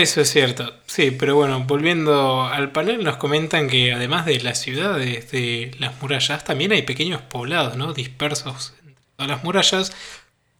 Eso 0.00 0.22
es 0.22 0.30
cierto, 0.30 0.72
sí, 0.86 1.10
pero 1.10 1.36
bueno, 1.36 1.62
volviendo 1.66 2.44
al 2.44 2.72
panel, 2.72 3.04
nos 3.04 3.18
comentan 3.18 3.68
que 3.68 3.92
además 3.92 4.24
de 4.24 4.40
las 4.40 4.58
ciudades, 4.58 5.30
de 5.30 5.72
las 5.78 6.00
murallas, 6.00 6.42
también 6.42 6.72
hay 6.72 6.80
pequeños 6.80 7.20
poblados, 7.20 7.76
¿no? 7.76 7.92
Dispersos 7.92 8.72
entre 8.80 9.02
todas 9.16 9.30
las 9.30 9.44
murallas, 9.44 9.92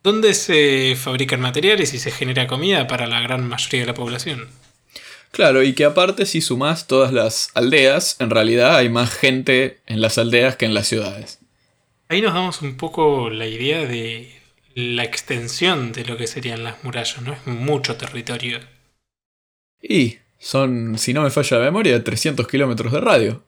donde 0.03 0.35
se 0.35 0.95
fabrican 0.95 1.41
materiales 1.41 1.95
y 1.95 1.99
se 1.99 2.11
genera 2.11 2.47
comida 2.47 2.87
para 2.87 3.07
la 3.07 3.23
gran 3.23 3.49
mayoría 3.49 3.81
de 3.81 3.87
la 3.87 3.95
población. 3.95 4.47
Claro, 5.31 5.63
y 5.63 5.73
que 5.73 5.87
aparte 5.87 6.27
si 6.27 6.43
sumás 6.43 6.87
todas 6.87 7.11
las 7.11 7.49
aldeas, 7.55 8.17
en 8.19 8.29
realidad 8.29 8.77
hay 8.77 8.91
más 8.91 9.11
gente 9.11 9.81
en 9.87 10.03
las 10.03 10.19
aldeas 10.19 10.57
que 10.57 10.67
en 10.67 10.75
las 10.75 10.87
ciudades. 10.87 11.39
Ahí 12.11 12.21
nos 12.21 12.35
damos 12.35 12.61
un 12.61 12.77
poco 12.77 13.31
la 13.31 13.47
idea 13.47 13.87
de 13.87 14.39
la 14.75 15.03
extensión 15.05 15.93
de 15.93 16.05
lo 16.05 16.19
que 16.19 16.27
serían 16.27 16.63
las 16.63 16.85
murallas, 16.85 17.23
¿no? 17.23 17.33
Es 17.33 17.47
mucho 17.47 17.97
territorio. 17.97 18.61
Y 19.83 20.19
son, 20.39 20.99
si 20.99 21.13
no 21.13 21.23
me 21.23 21.31
falla 21.31 21.59
la 21.59 21.65
memoria, 21.65 22.03
300 22.03 22.47
kilómetros 22.47 22.93
de 22.93 23.01
radio. 23.01 23.43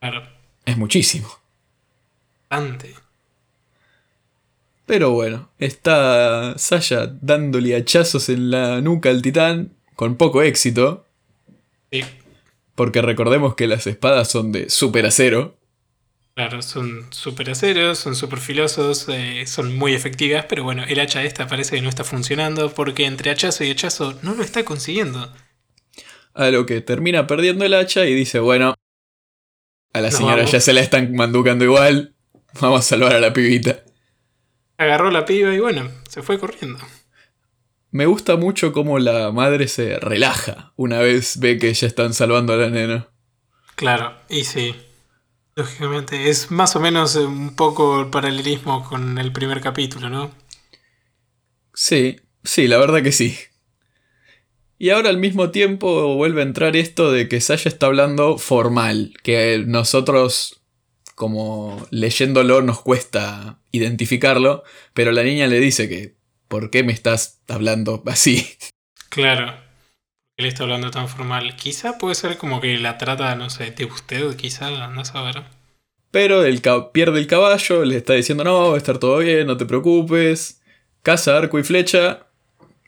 Claro, 0.00 0.22
Es 0.64 0.76
muchísimo. 0.76 1.28
bastante. 2.48 2.94
Pero 4.86 5.10
bueno, 5.12 5.50
está 5.58 6.54
Sasha 6.58 7.06
dándole 7.20 7.76
hachazos 7.76 8.28
en 8.28 8.50
la 8.50 8.80
nuca 8.80 9.10
al 9.10 9.22
titán 9.22 9.72
con 9.94 10.16
poco 10.16 10.42
éxito, 10.42 11.06
Sí, 11.92 12.02
porque 12.76 13.02
recordemos 13.02 13.54
que 13.56 13.66
las 13.66 13.86
espadas 13.86 14.28
son 14.30 14.52
de 14.52 14.70
super 14.70 15.04
acero. 15.06 15.56
Claro, 16.34 16.62
son 16.62 17.12
súper 17.12 17.50
aceros, 17.50 17.98
son 17.98 18.14
súper 18.14 18.38
filosos, 18.38 19.06
eh, 19.08 19.44
son 19.46 19.76
muy 19.76 19.94
efectivas, 19.94 20.46
pero 20.48 20.64
bueno, 20.64 20.84
el 20.88 21.00
hacha 21.00 21.24
esta 21.24 21.46
parece 21.46 21.76
que 21.76 21.82
no 21.82 21.88
está 21.88 22.04
funcionando 22.04 22.72
porque 22.72 23.04
entre 23.04 23.30
hachazo 23.30 23.64
y 23.64 23.70
hachazo 23.70 24.18
no 24.22 24.34
lo 24.34 24.42
está 24.42 24.64
consiguiendo. 24.64 25.32
A 26.32 26.50
lo 26.50 26.64
que 26.66 26.80
termina 26.80 27.26
perdiendo 27.26 27.64
el 27.64 27.74
hacha 27.74 28.06
y 28.06 28.14
dice, 28.14 28.38
bueno, 28.38 28.74
a 29.92 30.00
la 30.00 30.10
señora 30.10 30.36
vamos. 30.36 30.52
ya 30.52 30.60
se 30.60 30.72
la 30.72 30.80
están 30.80 31.14
manducando 31.14 31.64
igual, 31.64 32.14
vamos 32.60 32.80
a 32.80 32.82
salvar 32.82 33.14
a 33.14 33.20
la 33.20 33.32
pibita. 33.32 33.82
Agarró 34.78 35.10
la 35.10 35.26
piba 35.26 35.52
y 35.52 35.58
bueno, 35.58 35.90
se 36.08 36.22
fue 36.22 36.38
corriendo. 36.38 36.78
Me 37.90 38.06
gusta 38.06 38.36
mucho 38.36 38.72
cómo 38.72 39.00
la 39.00 39.32
madre 39.32 39.66
se 39.66 39.98
relaja 39.98 40.72
una 40.76 41.00
vez 41.00 41.40
ve 41.40 41.58
que 41.58 41.74
ya 41.74 41.88
están 41.88 42.14
salvando 42.14 42.52
a 42.52 42.56
la 42.56 42.70
nena. 42.70 43.08
Claro, 43.74 44.14
y 44.28 44.44
sí. 44.44 44.76
Lógicamente, 45.60 46.30
es 46.30 46.50
más 46.50 46.74
o 46.74 46.80
menos 46.80 47.16
eh, 47.16 47.20
un 47.20 47.54
poco 47.54 48.00
el 48.00 48.08
paralelismo 48.08 48.82
con 48.82 49.18
el 49.18 49.30
primer 49.30 49.60
capítulo, 49.60 50.08
¿no? 50.08 50.30
Sí, 51.74 52.18
sí, 52.42 52.66
la 52.66 52.78
verdad 52.78 53.02
que 53.02 53.12
sí. 53.12 53.36
Y 54.78 54.88
ahora 54.88 55.10
al 55.10 55.18
mismo 55.18 55.50
tiempo 55.50 56.14
vuelve 56.14 56.40
a 56.40 56.46
entrar 56.46 56.76
esto 56.76 57.12
de 57.12 57.28
que 57.28 57.42
Sasha 57.42 57.68
está 57.68 57.84
hablando 57.84 58.38
formal, 58.38 59.12
que 59.22 59.62
nosotros 59.66 60.62
como 61.14 61.86
leyéndolo 61.90 62.62
nos 62.62 62.80
cuesta 62.80 63.60
identificarlo, 63.70 64.64
pero 64.94 65.12
la 65.12 65.24
niña 65.24 65.46
le 65.46 65.60
dice 65.60 65.90
que 65.90 66.16
¿por 66.48 66.70
qué 66.70 66.84
me 66.84 66.94
estás 66.94 67.42
hablando 67.48 68.02
así? 68.06 68.48
Claro. 69.10 69.69
Él 70.40 70.46
está 70.46 70.62
hablando 70.62 70.90
tan 70.90 71.06
formal. 71.06 71.54
Quizá 71.54 71.98
puede 71.98 72.14
ser 72.14 72.38
como 72.38 72.62
que 72.62 72.78
la 72.78 72.96
trata, 72.96 73.34
no 73.34 73.50
sé, 73.50 73.72
de 73.72 73.84
usted, 73.84 74.34
quizá, 74.36 74.70
no 74.88 75.04
saber. 75.04 75.42
Pero 76.10 76.42
el 76.46 76.62
pierde 76.94 77.20
el 77.20 77.26
caballo, 77.26 77.84
le 77.84 77.98
está 77.98 78.14
diciendo 78.14 78.42
no, 78.42 78.70
va 78.70 78.74
a 78.76 78.78
estar 78.78 78.96
todo 78.96 79.18
bien, 79.18 79.46
no 79.46 79.58
te 79.58 79.66
preocupes. 79.66 80.62
Caza 81.02 81.36
arco 81.36 81.58
y 81.58 81.62
flecha 81.62 82.26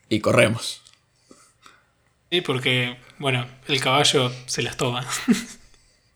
y 0.08 0.20
corremos. 0.20 0.80
Sí, 2.30 2.40
porque, 2.40 2.96
bueno, 3.18 3.46
el 3.68 3.80
caballo 3.82 4.32
se 4.46 4.62
las 4.62 4.78
toma. 4.78 5.06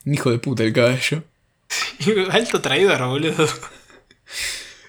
Hijo 0.07 0.31
de 0.31 0.39
puta 0.39 0.63
el 0.63 0.73
caballo. 0.73 1.23
Alto 2.31 2.63
traidor, 2.63 3.07
boludo. 3.09 3.47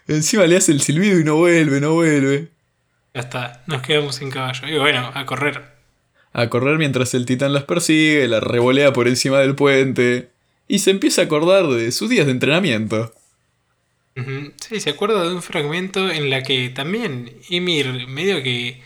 Encima 0.07 0.45
le 0.45 0.55
hace 0.55 0.71
el 0.71 0.79
silbido 0.79 1.19
y 1.19 1.25
no 1.25 1.35
vuelve, 1.35 1.81
no 1.81 1.91
vuelve. 1.91 2.47
Ya 3.13 3.19
está, 3.19 3.63
nos 3.67 3.81
quedamos 3.81 4.15
sin 4.15 4.31
caballo. 4.31 4.65
Y 4.65 4.77
bueno, 4.77 5.11
a 5.13 5.25
correr. 5.25 5.76
A 6.37 6.49
correr 6.49 6.77
mientras 6.77 7.15
el 7.15 7.25
titán 7.25 7.51
las 7.51 7.63
persigue, 7.63 8.27
la 8.27 8.39
revolea 8.39 8.93
por 8.93 9.07
encima 9.07 9.39
del 9.39 9.55
puente. 9.55 10.29
Y 10.67 10.79
se 10.79 10.91
empieza 10.91 11.23
a 11.23 11.25
acordar 11.25 11.65
de 11.65 11.91
sus 11.91 12.11
días 12.11 12.27
de 12.27 12.31
entrenamiento. 12.31 13.11
Sí, 14.57 14.79
se 14.79 14.91
acuerda 14.91 15.23
de 15.23 15.33
un 15.33 15.41
fragmento 15.41 16.11
en 16.11 16.29
la 16.29 16.43
que 16.43 16.69
también 16.69 17.31
Ymir 17.49 18.07
medio 18.07 18.43
que 18.43 18.83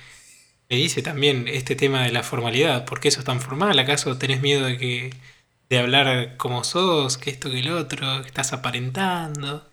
le 0.69 0.77
dice 0.77 1.01
también 1.01 1.49
este 1.49 1.75
tema 1.75 2.03
de 2.03 2.13
la 2.13 2.23
formalidad. 2.23 2.85
¿Por 2.85 3.01
qué 3.01 3.11
sos 3.11 3.25
tan 3.25 3.41
formal? 3.41 3.77
¿Acaso 3.79 4.17
tenés 4.17 4.41
miedo 4.41 4.65
de 4.65 4.77
que 4.77 5.09
de 5.69 5.77
hablar 5.77 6.37
como 6.37 6.63
sos, 6.63 7.17
que 7.17 7.31
esto 7.31 7.51
que 7.51 7.59
el 7.59 7.71
otro, 7.71 8.21
que 8.21 8.27
estás 8.27 8.53
aparentando? 8.53 9.69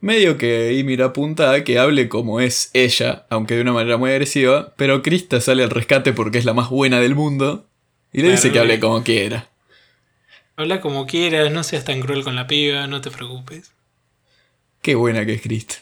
Medio 0.00 0.38
que 0.38 0.72
Ymir 0.74 1.02
apunta 1.02 1.52
a 1.52 1.64
que 1.64 1.78
hable 1.78 2.08
como 2.08 2.40
es 2.40 2.70
ella, 2.72 3.26
aunque 3.30 3.56
de 3.56 3.62
una 3.62 3.72
manera 3.72 3.96
muy 3.96 4.10
agresiva, 4.10 4.72
pero 4.76 5.02
Krista 5.02 5.40
sale 5.40 5.64
al 5.64 5.70
rescate 5.70 6.12
porque 6.12 6.38
es 6.38 6.44
la 6.44 6.54
más 6.54 6.70
buena 6.70 7.00
del 7.00 7.16
mundo. 7.16 7.66
Y 8.12 8.18
le 8.18 8.24
Claro, 8.24 8.36
dice 8.36 8.52
que 8.52 8.58
hable 8.60 8.74
le- 8.74 8.80
como 8.80 9.02
quiera. 9.02 9.48
Habla 10.56 10.80
como 10.80 11.06
quieras, 11.06 11.50
no 11.52 11.62
seas 11.64 11.84
tan 11.84 12.00
cruel 12.00 12.24
con 12.24 12.34
la 12.36 12.46
piba, 12.46 12.86
no 12.86 13.00
te 13.00 13.10
preocupes. 13.10 13.72
Qué 14.82 14.94
buena 14.94 15.26
que 15.26 15.34
es 15.34 15.42
Krista. 15.42 15.74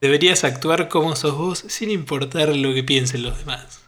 Deberías 0.00 0.44
actuar 0.44 0.88
como 0.88 1.14
sos 1.16 1.36
vos 1.36 1.64
sin 1.68 1.90
importar 1.90 2.54
lo 2.54 2.74
que 2.74 2.82
piensen 2.82 3.22
los 3.22 3.38
demás. 3.38 3.82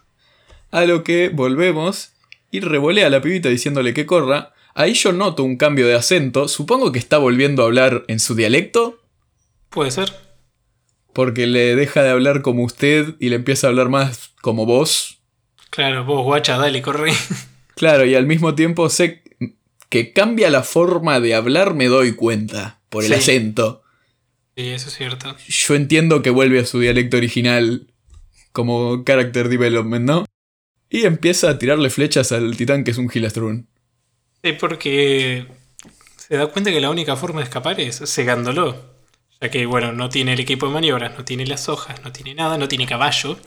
A 0.71 0.85
lo 0.85 1.03
que 1.03 1.29
volvemos 1.29 2.11
y 2.51 2.61
revolea 2.61 3.07
a 3.07 3.09
la 3.09 3.21
pibita 3.21 3.49
diciéndole 3.49 3.93
que 3.93 4.05
corra. 4.05 4.53
Ahí 4.73 4.93
yo 4.93 5.11
noto 5.11 5.43
un 5.43 5.57
cambio 5.57 5.87
de 5.87 5.95
acento. 5.95 6.47
Supongo 6.47 6.91
que 6.91 6.99
está 6.99 7.17
volviendo 7.17 7.61
a 7.63 7.65
hablar 7.65 8.03
en 8.07 8.19
su 8.19 8.35
dialecto. 8.35 8.99
Puede 9.75 9.91
ser. 9.91 10.11
Porque 11.13 11.45
le 11.45 11.75
deja 11.75 12.01
de 12.01 12.09
hablar 12.09 12.41
como 12.41 12.63
usted 12.63 13.15
y 13.19 13.29
le 13.29 13.35
empieza 13.35 13.67
a 13.67 13.69
hablar 13.69 13.89
más 13.89 14.31
como 14.41 14.65
vos. 14.65 15.19
Claro, 15.69 16.03
vos 16.05 16.23
guacha, 16.23 16.57
dale, 16.57 16.81
corre. 16.81 17.11
Claro, 17.75 18.05
y 18.05 18.15
al 18.15 18.25
mismo 18.25 18.55
tiempo 18.55 18.89
sé 18.89 19.21
que 19.89 20.13
cambia 20.13 20.49
la 20.49 20.63
forma 20.63 21.19
de 21.19 21.35
hablar, 21.35 21.73
me 21.73 21.87
doy 21.87 22.13
cuenta, 22.15 22.79
por 22.87 23.03
el 23.03 23.09
Sí. 23.09 23.15
acento. 23.15 23.83
Sí, 24.55 24.69
eso 24.69 24.87
es 24.87 24.95
cierto. 24.95 25.35
Yo 25.45 25.75
entiendo 25.75 26.21
que 26.21 26.29
vuelve 26.29 26.59
a 26.61 26.65
su 26.65 26.79
dialecto 26.79 27.17
original 27.17 27.87
como 28.53 29.03
character 29.03 29.49
development, 29.49 30.05
¿no? 30.05 30.25
Y 30.89 31.03
empieza 31.05 31.49
a 31.49 31.57
tirarle 31.59 31.89
flechas 31.89 32.31
al 32.31 32.55
titán 32.55 32.85
que 32.85 32.91
es 32.91 32.97
un 32.97 33.09
Gilastrun. 33.09 33.67
Sí, 34.41 34.53
porque 34.53 35.45
se 36.15 36.37
da 36.37 36.47
cuenta 36.47 36.71
que 36.71 36.79
la 36.79 36.89
única 36.91 37.17
forma 37.17 37.41
de 37.41 37.43
escapar 37.43 37.77
es 37.81 38.01
cegándolo. 38.05 38.94
Ya 39.41 39.49
que, 39.49 39.65
bueno, 39.65 39.91
no 39.91 40.09
tiene 40.09 40.33
el 40.33 40.39
equipo 40.39 40.67
de 40.67 40.73
maniobras, 40.73 41.17
no 41.17 41.25
tiene 41.25 41.45
las 41.45 41.67
hojas, 41.69 42.03
no 42.03 42.11
tiene 42.11 42.35
nada, 42.35 42.57
no 42.57 42.67
tiene 42.67 42.87
caballo. 42.87 43.37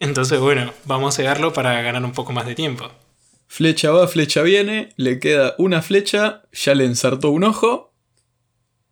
Entonces, 0.00 0.40
bueno, 0.40 0.72
vamos 0.84 1.14
a 1.14 1.16
cegarlo 1.16 1.52
para 1.52 1.80
ganar 1.82 2.04
un 2.04 2.12
poco 2.12 2.32
más 2.32 2.46
de 2.46 2.54
tiempo. 2.54 2.90
Flecha 3.46 3.90
va, 3.90 4.08
flecha 4.08 4.42
viene, 4.42 4.90
le 4.96 5.20
queda 5.20 5.54
una 5.58 5.82
flecha, 5.82 6.42
ya 6.52 6.74
le 6.74 6.86
ensartó 6.86 7.30
un 7.30 7.44
ojo 7.44 7.94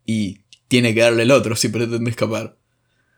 y 0.05 0.41
tiene 0.67 0.93
que 0.93 1.01
darle 1.01 1.23
el 1.23 1.31
otro 1.31 1.55
si 1.55 1.69
pretende 1.69 2.09
escapar. 2.09 2.57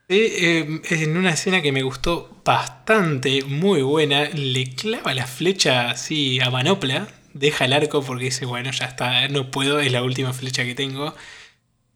Sí, 0.08 0.20
eh, 0.20 0.82
en 0.90 1.18
una 1.18 1.32
escena 1.32 1.62
que 1.62 1.72
me 1.72 1.82
gustó 1.82 2.42
bastante, 2.46 3.44
muy 3.44 3.82
buena, 3.82 4.30
le 4.30 4.76
clava 4.76 5.14
la 5.14 5.26
flecha 5.26 5.90
así 5.90 6.40
a 6.40 6.52
manopla, 6.52 7.08
deja 7.34 7.66
el 7.66 7.74
arco 7.74 8.04
porque 8.04 8.26
dice, 8.26 8.46
bueno, 8.46 8.72
ya 8.72 8.86
está, 8.86 9.28
no 9.30 9.52
puedo, 9.52 9.80
es 9.80 9.92
la 9.92 10.04
última 10.04 10.32
flecha 10.32 10.64
que 10.64 10.76
tengo. 10.76 11.16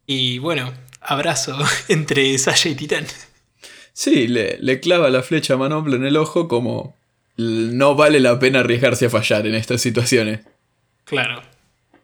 Y 0.07 0.39
bueno, 0.39 0.73
abrazo 1.01 1.57
entre 1.87 2.37
Sasha 2.37 2.69
y 2.69 2.75
Titán. 2.75 3.05
Sí, 3.93 4.27
le, 4.27 4.57
le 4.59 4.79
clava 4.79 5.09
la 5.09 5.23
flecha 5.23 5.55
a 5.55 5.57
manopla 5.57 5.95
en 5.95 6.05
el 6.05 6.17
ojo 6.17 6.47
como 6.47 6.95
no 7.39 7.95
vale 7.95 8.19
la 8.19 8.37
pena 8.37 8.59
arriesgarse 8.59 9.05
a 9.05 9.09
fallar 9.09 9.47
en 9.47 9.55
estas 9.55 9.81
situaciones. 9.81 10.41
Claro. 11.05 11.41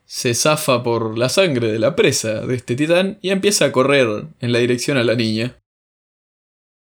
Se 0.05 0.33
zafa 0.33 0.83
por 0.83 1.17
la 1.17 1.29
sangre 1.29 1.71
de 1.71 1.79
la 1.79 1.95
presa 1.95 2.41
de 2.45 2.55
este 2.55 2.75
titán 2.75 3.19
y 3.21 3.31
empieza 3.31 3.65
a 3.65 3.71
correr 3.71 4.25
en 4.39 4.51
la 4.51 4.59
dirección 4.59 4.97
a 4.97 5.03
la 5.03 5.15
niña. 5.15 5.57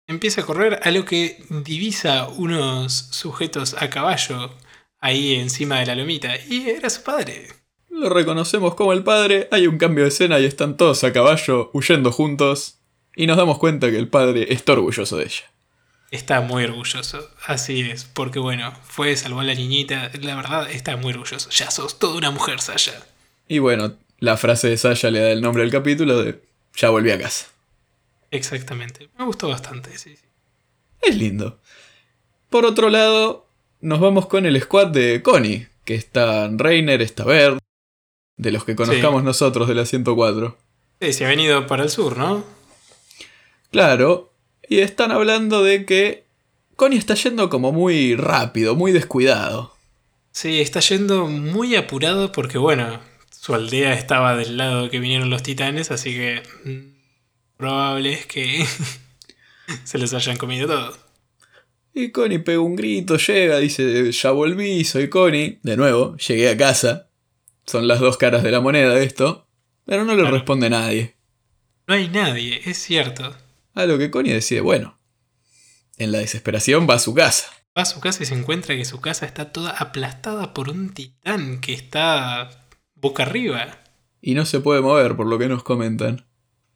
Empieza 0.08 0.42
a 0.42 0.46
correr 0.46 0.80
a 0.84 0.92
lo 0.92 1.06
que 1.06 1.44
divisa 1.50 2.28
unos 2.28 2.94
sujetos 2.94 3.76
a 3.80 3.90
caballo 3.90 4.52
ahí 5.00 5.36
encima 5.36 5.80
de 5.80 5.86
la 5.88 5.96
lomita. 5.96 6.36
Y 6.50 6.70
era 6.70 6.90
su 6.90 7.04
padre. 7.04 7.48
Lo 7.96 8.10
reconocemos 8.10 8.76
como 8.76 8.92
el 8.92 9.04
padre, 9.04 9.48
hay 9.52 9.68
un 9.68 9.78
cambio 9.78 10.04
de 10.04 10.10
escena 10.10 10.38
y 10.42 10.46
están 10.46 10.76
todos 10.76 11.06
a 11.06 11.14
caballo 11.14 11.70
huyendo 11.72 12.12
juntos 12.12 12.78
y 13.16 13.26
nos 13.26 13.38
damos 13.38 13.58
cuenta 13.58 13.90
que 13.90 13.98
el 13.98 14.10
padre 14.10 14.48
está 14.50 14.74
orgulloso 14.74 15.16
de 15.16 15.24
ella. 15.24 15.44
Está 16.12 16.42
muy 16.42 16.66
orgulloso. 16.66 17.30
Así 17.48 17.80
es. 17.82 18.04
Porque 18.04 18.40
bueno, 18.40 18.74
fue, 18.84 19.16
salvó 19.16 19.40
a 19.40 19.44
la 19.46 19.56
niñita. 19.56 20.12
La 20.20 20.36
verdad, 20.36 20.70
está 20.70 20.98
muy 20.98 21.14
orgulloso. 21.14 21.50
Ya 21.52 21.72
sos 21.72 21.98
toda 21.98 22.18
una 22.18 22.32
mujer, 22.32 22.60
Sasha. 22.60 22.94
Y 23.48 23.60
bueno, 23.60 23.94
la 24.20 24.36
frase 24.36 24.68
de 24.68 24.78
Sasha 24.78 25.10
le 25.10 25.22
da 25.22 25.32
el 25.32 25.42
nombre 25.42 25.64
al 25.64 25.72
capítulo 25.72 26.22
de 26.22 26.42
ya 26.76 26.90
volví 26.90 27.12
a 27.12 27.20
casa. 27.20 27.48
Exactamente. 28.30 29.08
Me 29.18 29.24
gustó 29.24 29.48
bastante, 29.48 29.98
sí, 29.98 30.18
sí. 30.18 30.26
Es 31.02 31.16
lindo. 31.16 31.60
Por 32.50 32.66
otro 32.66 32.90
lado, 32.90 33.48
nos 33.80 34.02
vamos 34.02 34.26
con 34.26 34.46
el 34.46 34.62
squad 34.62 34.88
de 34.88 35.22
Connie, 35.22 35.70
que 35.86 35.96
está 35.96 36.50
Reiner, 36.52 37.02
está 37.02 37.24
Bert, 37.24 37.60
de 38.38 38.52
los 38.52 38.66
que 38.66 38.76
conozcamos 38.76 39.24
nosotros 39.24 39.68
de 39.68 39.76
la 39.76 39.86
104. 39.86 40.58
Sí, 41.02 41.14
se 41.14 41.26
ha 41.26 41.30
venido 41.30 41.68
para 41.68 41.84
el 41.84 41.90
sur, 41.90 42.18
¿no? 42.18 42.44
Claro, 43.72 44.34
y 44.68 44.80
están 44.80 45.12
hablando 45.12 45.64
de 45.64 45.86
que 45.86 46.26
Connie 46.76 46.98
está 46.98 47.16
yendo 47.16 47.50
como 47.50 47.72
muy 47.72 48.16
rápido, 48.16 48.76
muy 48.76 48.92
descuidado. 48.92 49.74
Sí, 50.32 50.60
está 50.60 50.80
yendo 50.82 51.28
muy 51.28 51.76
apurado 51.76 52.32
porque, 52.32 52.58
bueno, 52.58 53.00
su 53.30 53.54
aldea 53.54 53.94
estaba 53.94 54.36
del 54.36 54.58
lado 54.58 54.90
que 54.90 55.00
vinieron 55.00 55.30
los 55.30 55.44
titanes, 55.44 55.92
así 55.92 56.14
que 56.14 56.44
mm, 56.66 57.58
probable 57.58 58.14
es 58.14 58.26
que 58.26 58.66
se 59.84 59.98
los 59.98 60.14
hayan 60.14 60.38
comido 60.38 60.68
todo. 60.68 60.98
Y 61.94 62.12
Connie 62.12 62.40
pega 62.40 62.60
un 62.60 62.76
grito, 62.76 63.16
llega, 63.16 63.58
dice, 63.60 64.12
ya 64.12 64.32
volví, 64.32 64.84
soy 64.84 65.08
Connie. 65.08 65.60
De 65.64 65.78
nuevo, 65.78 66.18
llegué 66.18 66.50
a 66.50 66.58
casa. 66.58 67.05
Son 67.68 67.88
las 67.88 68.00
dos 68.00 68.18
caras 68.18 68.44
de 68.44 68.52
la 68.52 68.62
moneda 68.62 69.00
esto. 69.00 69.48
Pero 69.86 70.04
no 70.06 70.14
le 70.16 70.22
Claro. 70.22 70.36
responde 70.36 70.70
nadie. 70.70 71.16
No 71.88 71.94
hay 71.96 72.10
nadie, 72.10 72.62
es 72.66 72.78
cierto. 72.78 73.36
A 73.74 73.86
lo 73.86 73.98
que 73.98 74.10
Connie 74.10 74.34
decide, 74.34 74.62
bueno, 74.62 74.98
en 75.98 76.12
la 76.12 76.20
desesperación 76.20 76.88
va 76.90 76.96
a 76.96 77.00
su 77.00 77.14
casa. 77.14 77.48
Va 77.78 77.82
a 77.84 77.86
su 77.86 78.00
casa 78.00 78.24
y 78.24 78.26
se 78.26 78.34
encuentra 78.36 78.76
que 78.76 78.86
su 78.86 79.02
casa 79.02 79.26
está 79.26 79.52
toda 79.52 79.72
aplastada 79.72 80.54
por 80.54 80.70
un 80.70 80.90
titán 80.94 81.60
que 81.62 81.74
está 81.74 82.68
boca 82.96 83.24
arriba. 83.24 83.80
Y 84.22 84.34
no 84.34 84.46
se 84.46 84.60
puede 84.60 84.82
mover, 84.82 85.16
por 85.16 85.28
lo 85.28 85.38
que 85.38 85.48
nos 85.48 85.62
comentan. 85.64 86.26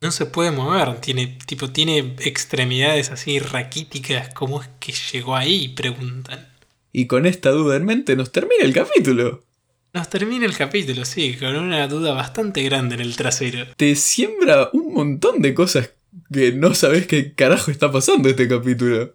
No 0.01 0.11
se 0.11 0.25
puede 0.25 0.51
mover, 0.51 0.99
tiene, 1.01 1.39
tipo, 1.45 1.71
tiene 1.71 2.15
extremidades 2.19 3.09
así 3.11 3.39
raquíticas. 3.39 4.33
¿Cómo 4.33 4.61
es 4.61 4.69
que 4.79 4.93
llegó 5.11 5.35
ahí? 5.35 5.69
Preguntan. 5.69 6.47
Y 6.91 7.07
con 7.07 7.25
esta 7.25 7.49
duda 7.51 7.75
en 7.75 7.85
mente 7.85 8.15
nos 8.15 8.31
termina 8.31 8.63
el 8.63 8.73
capítulo. 8.73 9.43
Nos 9.99 10.09
termina 10.09 10.45
el 10.45 10.55
capítulo, 10.55 11.03
sí, 11.03 11.35
con 11.35 11.57
una 11.57 11.85
duda 11.89 12.13
bastante 12.13 12.63
grande 12.63 12.95
en 12.95 13.01
el 13.01 13.17
trasero. 13.17 13.67
Te 13.75 13.95
siembra 13.95 14.69
un 14.71 14.93
montón 14.93 15.41
de 15.41 15.53
cosas 15.53 15.91
que 16.31 16.53
no 16.53 16.73
sabes 16.73 17.05
qué 17.05 17.33
carajo 17.33 17.69
está 17.69 17.91
pasando 17.91 18.29
este 18.29 18.47
capítulo. 18.47 19.13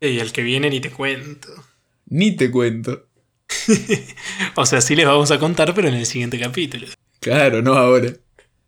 Y 0.00 0.20
el 0.20 0.32
que 0.32 0.40
viene 0.40 0.70
ni 0.70 0.80
te 0.80 0.90
cuento. 0.90 1.48
Ni 2.06 2.34
te 2.34 2.50
cuento. 2.50 3.08
O 4.54 4.64
sea, 4.64 4.80
sí 4.80 4.96
les 4.96 5.04
vamos 5.04 5.30
a 5.30 5.38
contar, 5.38 5.74
pero 5.74 5.88
en 5.88 5.96
el 5.96 6.06
siguiente 6.06 6.38
capítulo. 6.40 6.86
Claro, 7.20 7.60
no 7.60 7.74
ahora. 7.74 8.14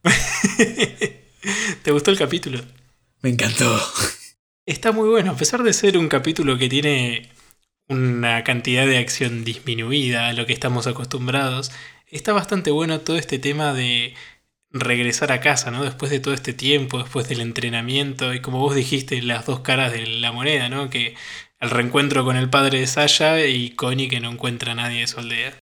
¿Te 1.83 1.91
gustó 1.93 2.11
el 2.11 2.19
capítulo? 2.19 2.61
Me 3.23 3.31
encantó. 3.31 3.75
Está 4.67 4.93
muy 4.93 5.09
bueno, 5.09 5.31
a 5.31 5.37
pesar 5.39 5.63
de 5.63 5.73
ser 5.73 5.97
un 5.97 6.09
capítulo 6.09 6.59
que 6.59 6.69
tiene 6.69 7.31
una 7.89 8.45
cantidad 8.45 8.87
de 8.87 8.99
acción 8.99 9.45
disminuida 9.45 10.29
a 10.29 10.33
lo 10.33 10.47
que 10.47 10.53
estamos 10.53 10.87
acostumbrados, 10.87 11.71
está 12.07 12.33
bastante 12.33 12.71
bueno 12.71 13.01
todo 13.01 13.17
este 13.17 13.39
tema 13.39 13.73
de 13.75 14.15
regresar 14.71 15.31
a 15.33 15.41
casa, 15.41 15.71
¿no? 15.71 15.85
Después 15.85 16.11
de 16.11 16.21
todo 16.21 16.35
este 16.35 16.53
tiempo, 16.53 16.99
después 16.99 17.29
del 17.29 17.41
entrenamiento 17.41 18.35
y 18.35 18.41
como 18.41 18.59
vos 18.59 18.75
dijiste, 18.75 19.23
las 19.23 19.47
dos 19.47 19.61
caras 19.61 19.93
de 19.93 20.07
la 20.07 20.33
moneda, 20.33 20.69
¿no? 20.69 20.91
Que 20.91 21.15
el 21.61 21.71
reencuentro 21.71 22.25
con 22.25 22.37
el 22.37 22.51
padre 22.51 22.81
de 22.81 22.87
Sasha 22.87 23.47
y 23.47 23.71
Connie 23.71 24.09
que 24.09 24.21
no 24.21 24.31
encuentra 24.31 24.73
a 24.73 24.75
nadie 24.75 25.01
de 25.01 25.07
su 25.07 25.21
aldea. 25.21 25.59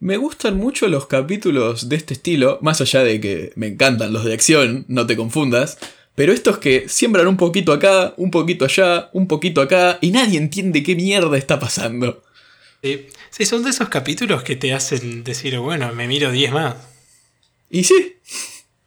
Me 0.00 0.16
gustan 0.16 0.56
mucho 0.56 0.86
los 0.86 1.06
capítulos 1.06 1.88
de 1.88 1.96
este 1.96 2.14
estilo, 2.14 2.60
más 2.62 2.80
allá 2.80 3.02
de 3.02 3.20
que 3.20 3.52
me 3.56 3.66
encantan 3.66 4.12
los 4.12 4.24
de 4.24 4.32
acción, 4.32 4.84
no 4.86 5.06
te 5.06 5.16
confundas, 5.16 5.78
pero 6.18 6.32
estos 6.32 6.58
que 6.58 6.88
siembran 6.88 7.28
un 7.28 7.36
poquito 7.36 7.72
acá, 7.72 8.12
un 8.16 8.32
poquito 8.32 8.64
allá, 8.64 9.08
un 9.12 9.28
poquito 9.28 9.60
acá, 9.60 9.98
y 10.00 10.10
nadie 10.10 10.36
entiende 10.36 10.82
qué 10.82 10.96
mierda 10.96 11.38
está 11.38 11.60
pasando. 11.60 12.24
Sí, 12.82 13.06
sí, 13.30 13.46
son 13.46 13.62
de 13.62 13.70
esos 13.70 13.88
capítulos 13.88 14.42
que 14.42 14.56
te 14.56 14.74
hacen 14.74 15.22
decir, 15.22 15.56
bueno, 15.60 15.92
me 15.92 16.08
miro 16.08 16.32
10 16.32 16.50
más. 16.50 16.74
Y 17.70 17.84
sí, 17.84 18.16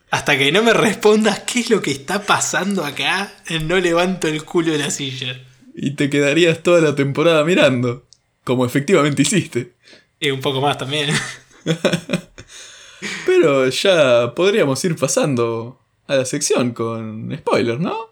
Hasta 0.09 0.37
que 0.37 0.51
no 0.51 0.61
me 0.61 0.73
respondas 0.73 1.39
qué 1.39 1.61
es 1.61 1.69
lo 1.69 1.81
que 1.81 1.91
está 1.91 2.25
pasando 2.25 2.83
acá, 2.83 3.33
no 3.61 3.79
levanto 3.79 4.27
el 4.27 4.43
culo 4.43 4.73
de 4.73 4.79
la 4.79 4.91
silla. 4.91 5.41
y 5.73 5.91
te 5.91 6.09
quedarías 6.09 6.61
toda 6.61 6.81
la 6.81 6.95
temporada 6.95 7.45
mirando, 7.45 8.05
como 8.43 8.65
efectivamente 8.65 9.21
hiciste. 9.21 9.71
Y 10.19 10.31
un 10.31 10.41
poco 10.41 10.59
más 10.59 10.77
también. 10.77 11.15
Pero 13.25 13.69
ya 13.69 14.35
podríamos 14.35 14.83
ir 14.83 14.97
pasando 14.97 15.80
a 16.11 16.17
la 16.17 16.25
sección 16.25 16.71
con 16.71 17.35
spoilers, 17.35 17.79
¿no? 17.79 18.11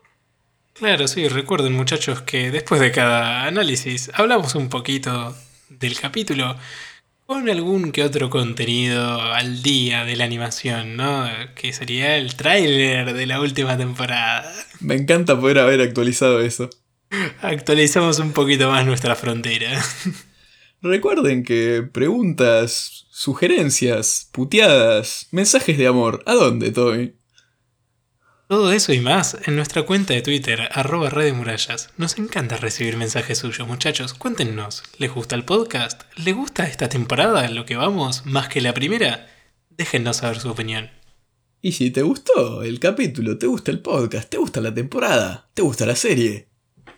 Claro, 0.74 1.08
sí, 1.08 1.28
recuerden 1.28 1.74
muchachos 1.74 2.22
que 2.22 2.52
después 2.52 2.80
de 2.80 2.92
cada 2.92 3.44
análisis 3.44 4.10
hablamos 4.14 4.56
un 4.56 4.70
poquito 4.70 5.36
del 5.70 6.00
capítulo 6.00 6.56
con 7.26 7.50
algún 7.50 7.92
que 7.92 8.04
otro 8.04 8.30
contenido 8.30 9.22
al 9.22 9.62
día 9.62 10.06
de 10.06 10.16
la 10.16 10.24
animación, 10.24 10.96
¿no? 10.96 11.28
Que 11.54 11.74
sería 11.74 12.18
el 12.18 12.36
tráiler 12.36 13.14
de 13.14 13.26
la 13.28 13.40
última 13.40 13.78
temporada. 13.78 14.52
Me 14.80 14.96
encanta 14.96 15.40
poder 15.40 15.60
haber 15.60 15.82
actualizado 15.82 16.42
eso. 16.42 16.70
Actualizamos 17.42 18.20
un 18.20 18.32
poquito 18.32 18.72
más 18.72 18.86
nuestra 18.86 19.16
frontera. 19.16 19.80
Recuerden 20.82 21.44
que 21.44 21.84
preguntas, 21.84 23.06
sugerencias, 23.12 24.30
puteadas, 24.32 25.28
mensajes 25.32 25.78
de 25.78 25.88
amor, 25.88 26.24
¿a 26.26 26.34
dónde, 26.34 26.72
Tommy? 26.72 27.19
Todo 28.50 28.72
eso 28.72 28.94
y 28.94 29.00
más 29.00 29.38
en 29.46 29.56
nuestra 29.56 29.84
cuenta 29.84 30.16
de 30.16 30.24
Twitter, 30.24 30.70
arroba 30.72 31.12
de 31.12 31.34
Murallas. 31.34 31.92
Nos 31.98 32.18
encanta 32.18 32.58
recibir 32.58 32.98
mensajes 32.98 33.38
suyos, 33.38 33.68
muchachos. 33.68 34.16
Cuéntenos, 34.16 34.82
¿les 34.98 35.14
gusta 35.14 35.36
el 35.36 35.46
podcast? 35.46 36.02
¿Les 36.16 36.36
gusta 36.36 36.66
esta 36.66 36.90
temporada, 36.90 37.48
lo 37.50 37.68
que 37.68 37.76
vamos, 37.76 38.26
más 38.26 38.50
que 38.50 38.60
la 38.60 38.74
primera? 38.74 39.28
Déjennos 39.70 40.18
saber 40.18 40.40
su 40.40 40.50
opinión. 40.50 40.90
Y 41.62 41.74
si 41.74 41.92
te 41.92 42.02
gustó 42.02 42.64
el 42.64 42.80
capítulo, 42.80 43.38
te 43.38 43.46
gusta 43.46 43.70
el 43.70 43.84
podcast, 43.84 44.28
te 44.28 44.38
gusta 44.38 44.62
la 44.62 44.74
temporada, 44.74 45.52
te 45.54 45.62
gusta 45.62 45.86
la 45.86 45.96
serie, 45.96 46.50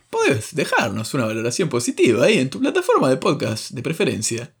podés 0.08 0.54
dejarnos 0.54 1.12
una 1.12 1.26
valoración 1.26 1.68
positiva 1.68 2.24
ahí 2.24 2.38
en 2.38 2.48
tu 2.48 2.60
plataforma 2.60 3.10
de 3.10 3.18
podcast 3.18 3.72
de 3.72 3.82
preferencia. 3.82 4.54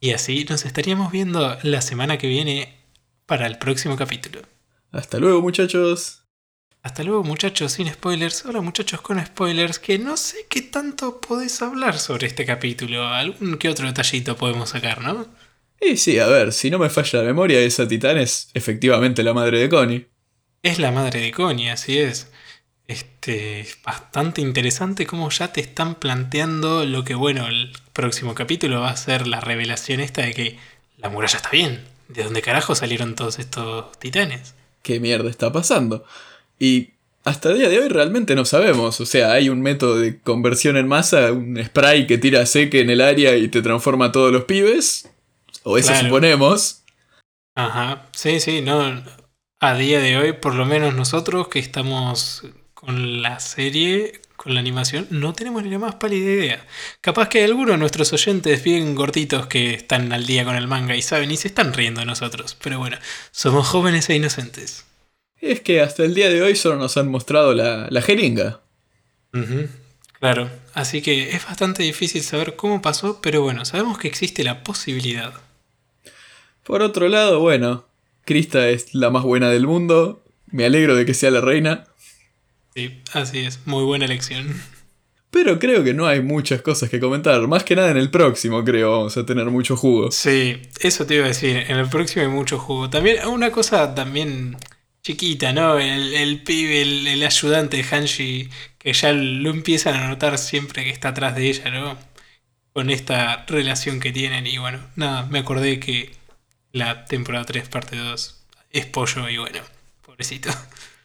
Y 0.00 0.10
así 0.10 0.44
nos 0.50 0.64
estaríamos 0.64 1.12
viendo 1.12 1.56
la 1.62 1.80
semana 1.82 2.18
que 2.18 2.26
viene 2.26 2.84
para 3.26 3.46
el 3.46 3.58
próximo 3.58 3.94
capítulo. 3.94 4.42
Hasta 4.94 5.18
luego 5.18 5.42
muchachos. 5.42 6.22
Hasta 6.82 7.02
luego 7.02 7.24
muchachos 7.24 7.72
sin 7.72 7.92
spoilers. 7.92 8.46
Hola 8.46 8.60
muchachos 8.60 9.00
con 9.00 9.24
spoilers. 9.24 9.80
Que 9.80 9.98
no 9.98 10.16
sé 10.16 10.46
qué 10.48 10.62
tanto 10.62 11.20
podés 11.20 11.60
hablar 11.62 11.98
sobre 11.98 12.28
este 12.28 12.46
capítulo. 12.46 13.04
Algún 13.08 13.58
que 13.58 13.68
otro 13.68 13.88
detallito 13.88 14.36
podemos 14.36 14.70
sacar, 14.70 15.02
¿no? 15.02 15.26
Y 15.80 15.96
sí, 15.96 16.20
a 16.20 16.28
ver, 16.28 16.52
si 16.52 16.70
no 16.70 16.78
me 16.78 16.90
falla 16.90 17.18
la 17.18 17.24
memoria, 17.24 17.58
esa 17.58 17.88
titán 17.88 18.18
es 18.18 18.50
efectivamente 18.54 19.24
la 19.24 19.34
madre 19.34 19.58
de 19.58 19.68
Connie. 19.68 20.06
Es 20.62 20.78
la 20.78 20.92
madre 20.92 21.22
de 21.22 21.32
Connie, 21.32 21.70
así 21.70 21.98
es. 21.98 22.30
Este, 22.86 23.66
bastante 23.84 24.42
interesante 24.42 25.06
cómo 25.06 25.28
ya 25.30 25.52
te 25.52 25.60
están 25.60 25.96
planteando 25.96 26.84
lo 26.84 27.02
que, 27.02 27.16
bueno, 27.16 27.48
el 27.48 27.72
próximo 27.92 28.36
capítulo 28.36 28.82
va 28.82 28.90
a 28.90 28.96
ser 28.96 29.26
la 29.26 29.40
revelación 29.40 29.98
esta 29.98 30.22
de 30.22 30.34
que 30.34 30.58
la 30.98 31.08
muralla 31.08 31.38
está 31.38 31.50
bien. 31.50 31.84
¿De 32.06 32.22
dónde 32.22 32.42
carajo 32.42 32.76
salieron 32.76 33.16
todos 33.16 33.40
estos 33.40 33.98
titanes? 33.98 34.54
¿Qué 34.84 35.00
mierda 35.00 35.30
está 35.30 35.50
pasando? 35.50 36.04
Y 36.60 36.90
hasta 37.24 37.50
el 37.50 37.58
día 37.58 37.70
de 37.70 37.78
hoy 37.78 37.88
realmente 37.88 38.34
no 38.34 38.44
sabemos. 38.44 39.00
O 39.00 39.06
sea, 39.06 39.32
hay 39.32 39.48
un 39.48 39.62
método 39.62 39.98
de 39.98 40.20
conversión 40.20 40.76
en 40.76 40.86
masa, 40.86 41.32
un 41.32 41.58
spray 41.64 42.06
que 42.06 42.18
tira 42.18 42.44
seque 42.44 42.80
en 42.80 42.90
el 42.90 43.00
área 43.00 43.34
y 43.36 43.48
te 43.48 43.62
transforma 43.62 44.06
a 44.06 44.12
todos 44.12 44.30
los 44.30 44.44
pibes. 44.44 45.10
O 45.62 45.78
eso 45.78 45.94
suponemos. 45.96 46.82
Ajá, 47.56 48.06
sí, 48.12 48.40
sí, 48.40 48.60
no. 48.60 49.02
A 49.58 49.74
día 49.74 50.00
de 50.00 50.18
hoy, 50.18 50.32
por 50.34 50.54
lo 50.54 50.66
menos 50.66 50.94
nosotros 50.94 51.48
que 51.48 51.60
estamos 51.60 52.42
con 52.84 53.22
la 53.22 53.40
serie, 53.40 54.20
con 54.36 54.54
la 54.54 54.60
animación, 54.60 55.06
no 55.10 55.32
tenemos 55.32 55.62
ni 55.62 55.70
la 55.70 55.78
más 55.78 55.94
pálida 55.94 56.30
idea. 56.30 56.66
Capaz 57.00 57.28
que 57.28 57.38
hay 57.38 57.44
algunos 57.44 57.72
de 57.72 57.78
nuestros 57.78 58.12
oyentes 58.12 58.62
bien 58.62 58.94
gorditos 58.94 59.46
que 59.46 59.74
están 59.74 60.12
al 60.12 60.26
día 60.26 60.44
con 60.44 60.56
el 60.56 60.66
manga 60.66 60.94
y 60.96 61.02
saben 61.02 61.30
y 61.30 61.36
se 61.36 61.48
están 61.48 61.72
riendo 61.72 62.00
de 62.00 62.06
nosotros. 62.06 62.56
Pero 62.62 62.78
bueno, 62.78 62.98
somos 63.30 63.66
jóvenes 63.66 64.10
e 64.10 64.16
inocentes. 64.16 64.84
Es 65.40 65.60
que 65.60 65.80
hasta 65.80 66.04
el 66.04 66.14
día 66.14 66.28
de 66.28 66.42
hoy 66.42 66.56
solo 66.56 66.76
nos 66.76 66.96
han 66.96 67.08
mostrado 67.10 67.54
la, 67.54 68.02
jeringa. 68.02 68.60
Claro, 70.20 70.50
así 70.74 71.02
que 71.02 71.30
es 71.30 71.44
bastante 71.44 71.82
difícil 71.82 72.22
saber 72.22 72.56
cómo 72.56 72.80
pasó, 72.80 73.20
pero 73.20 73.42
bueno, 73.42 73.64
sabemos 73.64 73.98
que 73.98 74.08
existe 74.08 74.44
la 74.44 74.62
posibilidad. 74.62 75.34
Por 76.62 76.82
otro 76.82 77.08
lado, 77.08 77.40
bueno, 77.40 77.84
Krista 78.24 78.68
es 78.68 78.94
la 78.94 79.10
más 79.10 79.22
buena 79.22 79.50
del 79.50 79.66
mundo. 79.66 80.22
Me 80.46 80.64
alegro 80.64 80.96
de 80.96 81.04
que 81.04 81.14
sea 81.14 81.30
la 81.30 81.40
reina. 81.40 81.84
Sí, 82.74 83.02
así 83.12 83.40
es, 83.40 83.66
muy 83.66 83.84
buena 83.84 84.04
elección. 84.04 84.60
Pero 85.30 85.58
creo 85.58 85.82
que 85.82 85.94
no 85.94 86.06
hay 86.06 86.20
muchas 86.20 86.62
cosas 86.62 86.88
que 86.90 87.00
comentar. 87.00 87.46
Más 87.48 87.64
que 87.64 87.74
nada 87.74 87.90
en 87.90 87.96
el 87.96 88.10
próximo, 88.10 88.62
creo, 88.64 88.92
vamos 88.92 89.16
a 89.16 89.26
tener 89.26 89.46
mucho 89.46 89.76
jugo. 89.76 90.12
Sí, 90.12 90.62
eso 90.80 91.06
te 91.06 91.16
iba 91.16 91.24
a 91.24 91.28
decir. 91.28 91.56
En 91.56 91.76
el 91.76 91.88
próximo 91.88 92.22
hay 92.22 92.30
mucho 92.30 92.58
jugo. 92.58 92.88
También, 92.88 93.26
una 93.26 93.50
cosa 93.50 93.94
también 93.96 94.56
chiquita, 95.02 95.52
¿no? 95.52 95.78
El, 95.78 96.14
el 96.14 96.42
pibe, 96.42 96.82
el, 96.82 97.22
ayudante 97.22 97.76
de 97.78 97.82
Hanshi, 97.84 98.48
que 98.78 98.92
ya 98.92 99.12
lo 99.12 99.50
empiezan 99.50 99.94
a 99.94 100.08
notar 100.08 100.38
siempre 100.38 100.84
que 100.84 100.90
está 100.90 101.08
atrás 101.08 101.34
de 101.36 101.48
ella, 101.48 101.70
¿no? 101.70 101.98
Con 102.72 102.90
esta 102.90 103.44
relación 103.46 104.00
que 104.00 104.12
tienen. 104.12 104.46
Y 104.46 104.58
bueno, 104.58 104.80
nada, 104.96 105.26
me 105.26 105.40
acordé 105.40 105.80
que 105.80 106.12
la 106.72 107.04
temporada 107.06 107.44
3, 107.44 107.68
parte 107.68 107.96
2, 107.96 108.46
es 108.70 108.86
pollo 108.86 109.28
y 109.28 109.38
bueno, 109.38 109.60
pobrecito. 110.06 110.50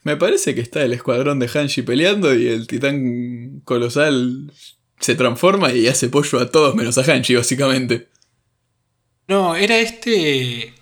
Me 0.03 0.15
parece 0.15 0.55
que 0.55 0.61
está 0.61 0.83
el 0.83 0.93
escuadrón 0.93 1.39
de 1.39 1.49
Hanshi 1.53 1.81
peleando 1.81 2.33
y 2.33 2.47
el 2.47 2.67
titán 2.67 3.61
colosal 3.65 4.51
se 4.99 5.15
transforma 5.15 5.71
y 5.73 5.87
hace 5.87 6.09
pollo 6.09 6.39
a 6.39 6.49
todos 6.49 6.75
menos 6.75 6.97
a 6.97 7.03
Hanshi, 7.03 7.35
básicamente. 7.35 8.09
No, 9.27 9.55
era 9.55 9.77
este. 9.79 10.73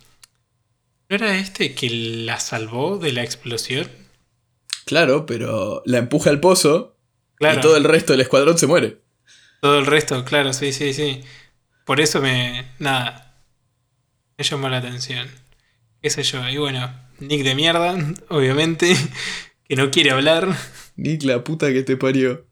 ¿No 1.10 1.16
era 1.16 1.38
este 1.38 1.74
que 1.74 1.90
la 1.90 2.40
salvó 2.40 2.98
de 2.98 3.12
la 3.12 3.24
explosión? 3.24 3.90
Claro, 4.86 5.26
pero 5.26 5.82
la 5.86 5.98
empuja 5.98 6.30
al 6.30 6.40
pozo 6.40 6.98
y 7.40 7.60
todo 7.60 7.78
el 7.78 7.84
resto 7.84 8.14
del 8.14 8.22
escuadrón 8.22 8.58
se 8.58 8.68
muere. 8.68 9.02
Todo 9.62 9.80
el 9.80 9.86
resto, 9.86 10.24
claro, 10.24 10.54
sí, 10.54 10.72
sí, 10.72 10.94
sí. 10.94 11.24
Por 11.86 12.00
eso 12.00 12.22
me. 12.22 12.72
Nada. 12.80 13.42
Me 14.38 14.44
llamó 14.44 14.70
la 14.70 14.78
atención. 14.78 15.28
¿Qué 16.02 16.10
sé 16.10 16.24
yo? 16.24 16.48
Y 16.48 16.58
bueno, 16.58 16.92
Nick 17.20 17.44
de 17.44 17.56
mierda, 17.56 17.98
obviamente, 18.30 18.96
que 19.68 19.76
no 19.76 19.92
quiere 19.92 20.12
hablar. 20.12 20.56
Nick, 20.96 21.24
la 21.24 21.44
puta 21.44 21.72
que 21.74 21.84
te 21.84 21.98
parió. 21.98 22.46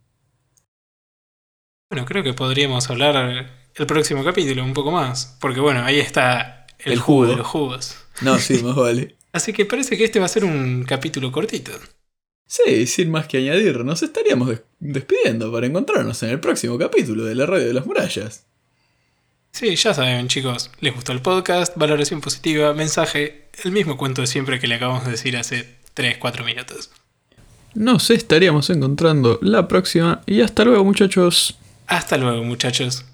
Bueno, 1.90 2.06
creo 2.06 2.24
que 2.24 2.34
podríamos 2.34 2.90
hablar 2.90 3.52
el 3.76 3.86
próximo 3.86 4.24
capítulo 4.24 4.64
un 4.64 4.74
poco 4.74 4.92
más, 4.92 5.38
porque 5.40 5.60
bueno, 5.60 5.84
ahí 5.84 6.00
está 6.00 6.66
el, 6.80 7.00
jugo. 7.00 7.28
de 7.28 7.36
los 7.36 7.48
jugos. 7.48 7.96
No, 8.22 8.40
sí, 8.40 8.56
más 8.64 8.76
vale. 8.76 9.16
Así 9.32 9.54
que 9.54 9.66
parece 9.66 9.98
que 9.98 10.06
este 10.06 10.20
va 10.20 10.26
a 10.26 10.30
ser 10.30 10.46
un 10.46 10.84
capítulo 10.84 11.32
cortito. 11.32 11.72
Sí, 12.48 12.88
sin 12.88 13.12
más 13.12 13.28
que 13.28 13.38
añadir, 13.38 13.84
nos 13.84 14.02
estaríamos 14.04 14.62
despidiendo 14.80 15.52
para 15.52 15.68
encontrarnos 15.68 16.22
en 16.24 16.30
el 16.30 16.40
próximo 16.40 16.78
capítulo 16.78 17.26
de 17.26 17.36
la 17.36 17.46
radio 17.46 17.68
de 17.68 17.74
las 17.74 17.86
murallas. 17.86 18.48
Sí, 19.56 19.74
ya 19.78 19.94
saben 19.94 20.28
chicos, 20.28 20.70
les 20.82 20.94
gustó 20.94 21.14
el 21.14 21.22
podcast, 21.22 21.78
valoración 21.78 22.20
positiva, 22.20 22.74
mensaje, 22.74 23.48
el 23.64 23.72
mismo 23.72 23.96
cuento 23.96 24.20
de 24.20 24.28
siempre 24.28 24.60
que 24.60 24.68
le 24.68 24.76
acabamos 24.76 25.06
de 25.06 25.12
decir 25.12 25.38
hace 25.38 25.78
3-4 25.96 26.44
minutos. 26.44 26.92
Nos 27.74 28.10
estaríamos 28.10 28.70
encontrando 28.70 29.40
la 29.42 29.70
próxima 29.70 30.20
y 30.26 30.42
hasta 30.42 30.66
luego 30.66 30.84
muchachos. 30.84 31.58
Hasta 31.88 32.18
luego 32.18 32.44
muchachos. 32.44 33.06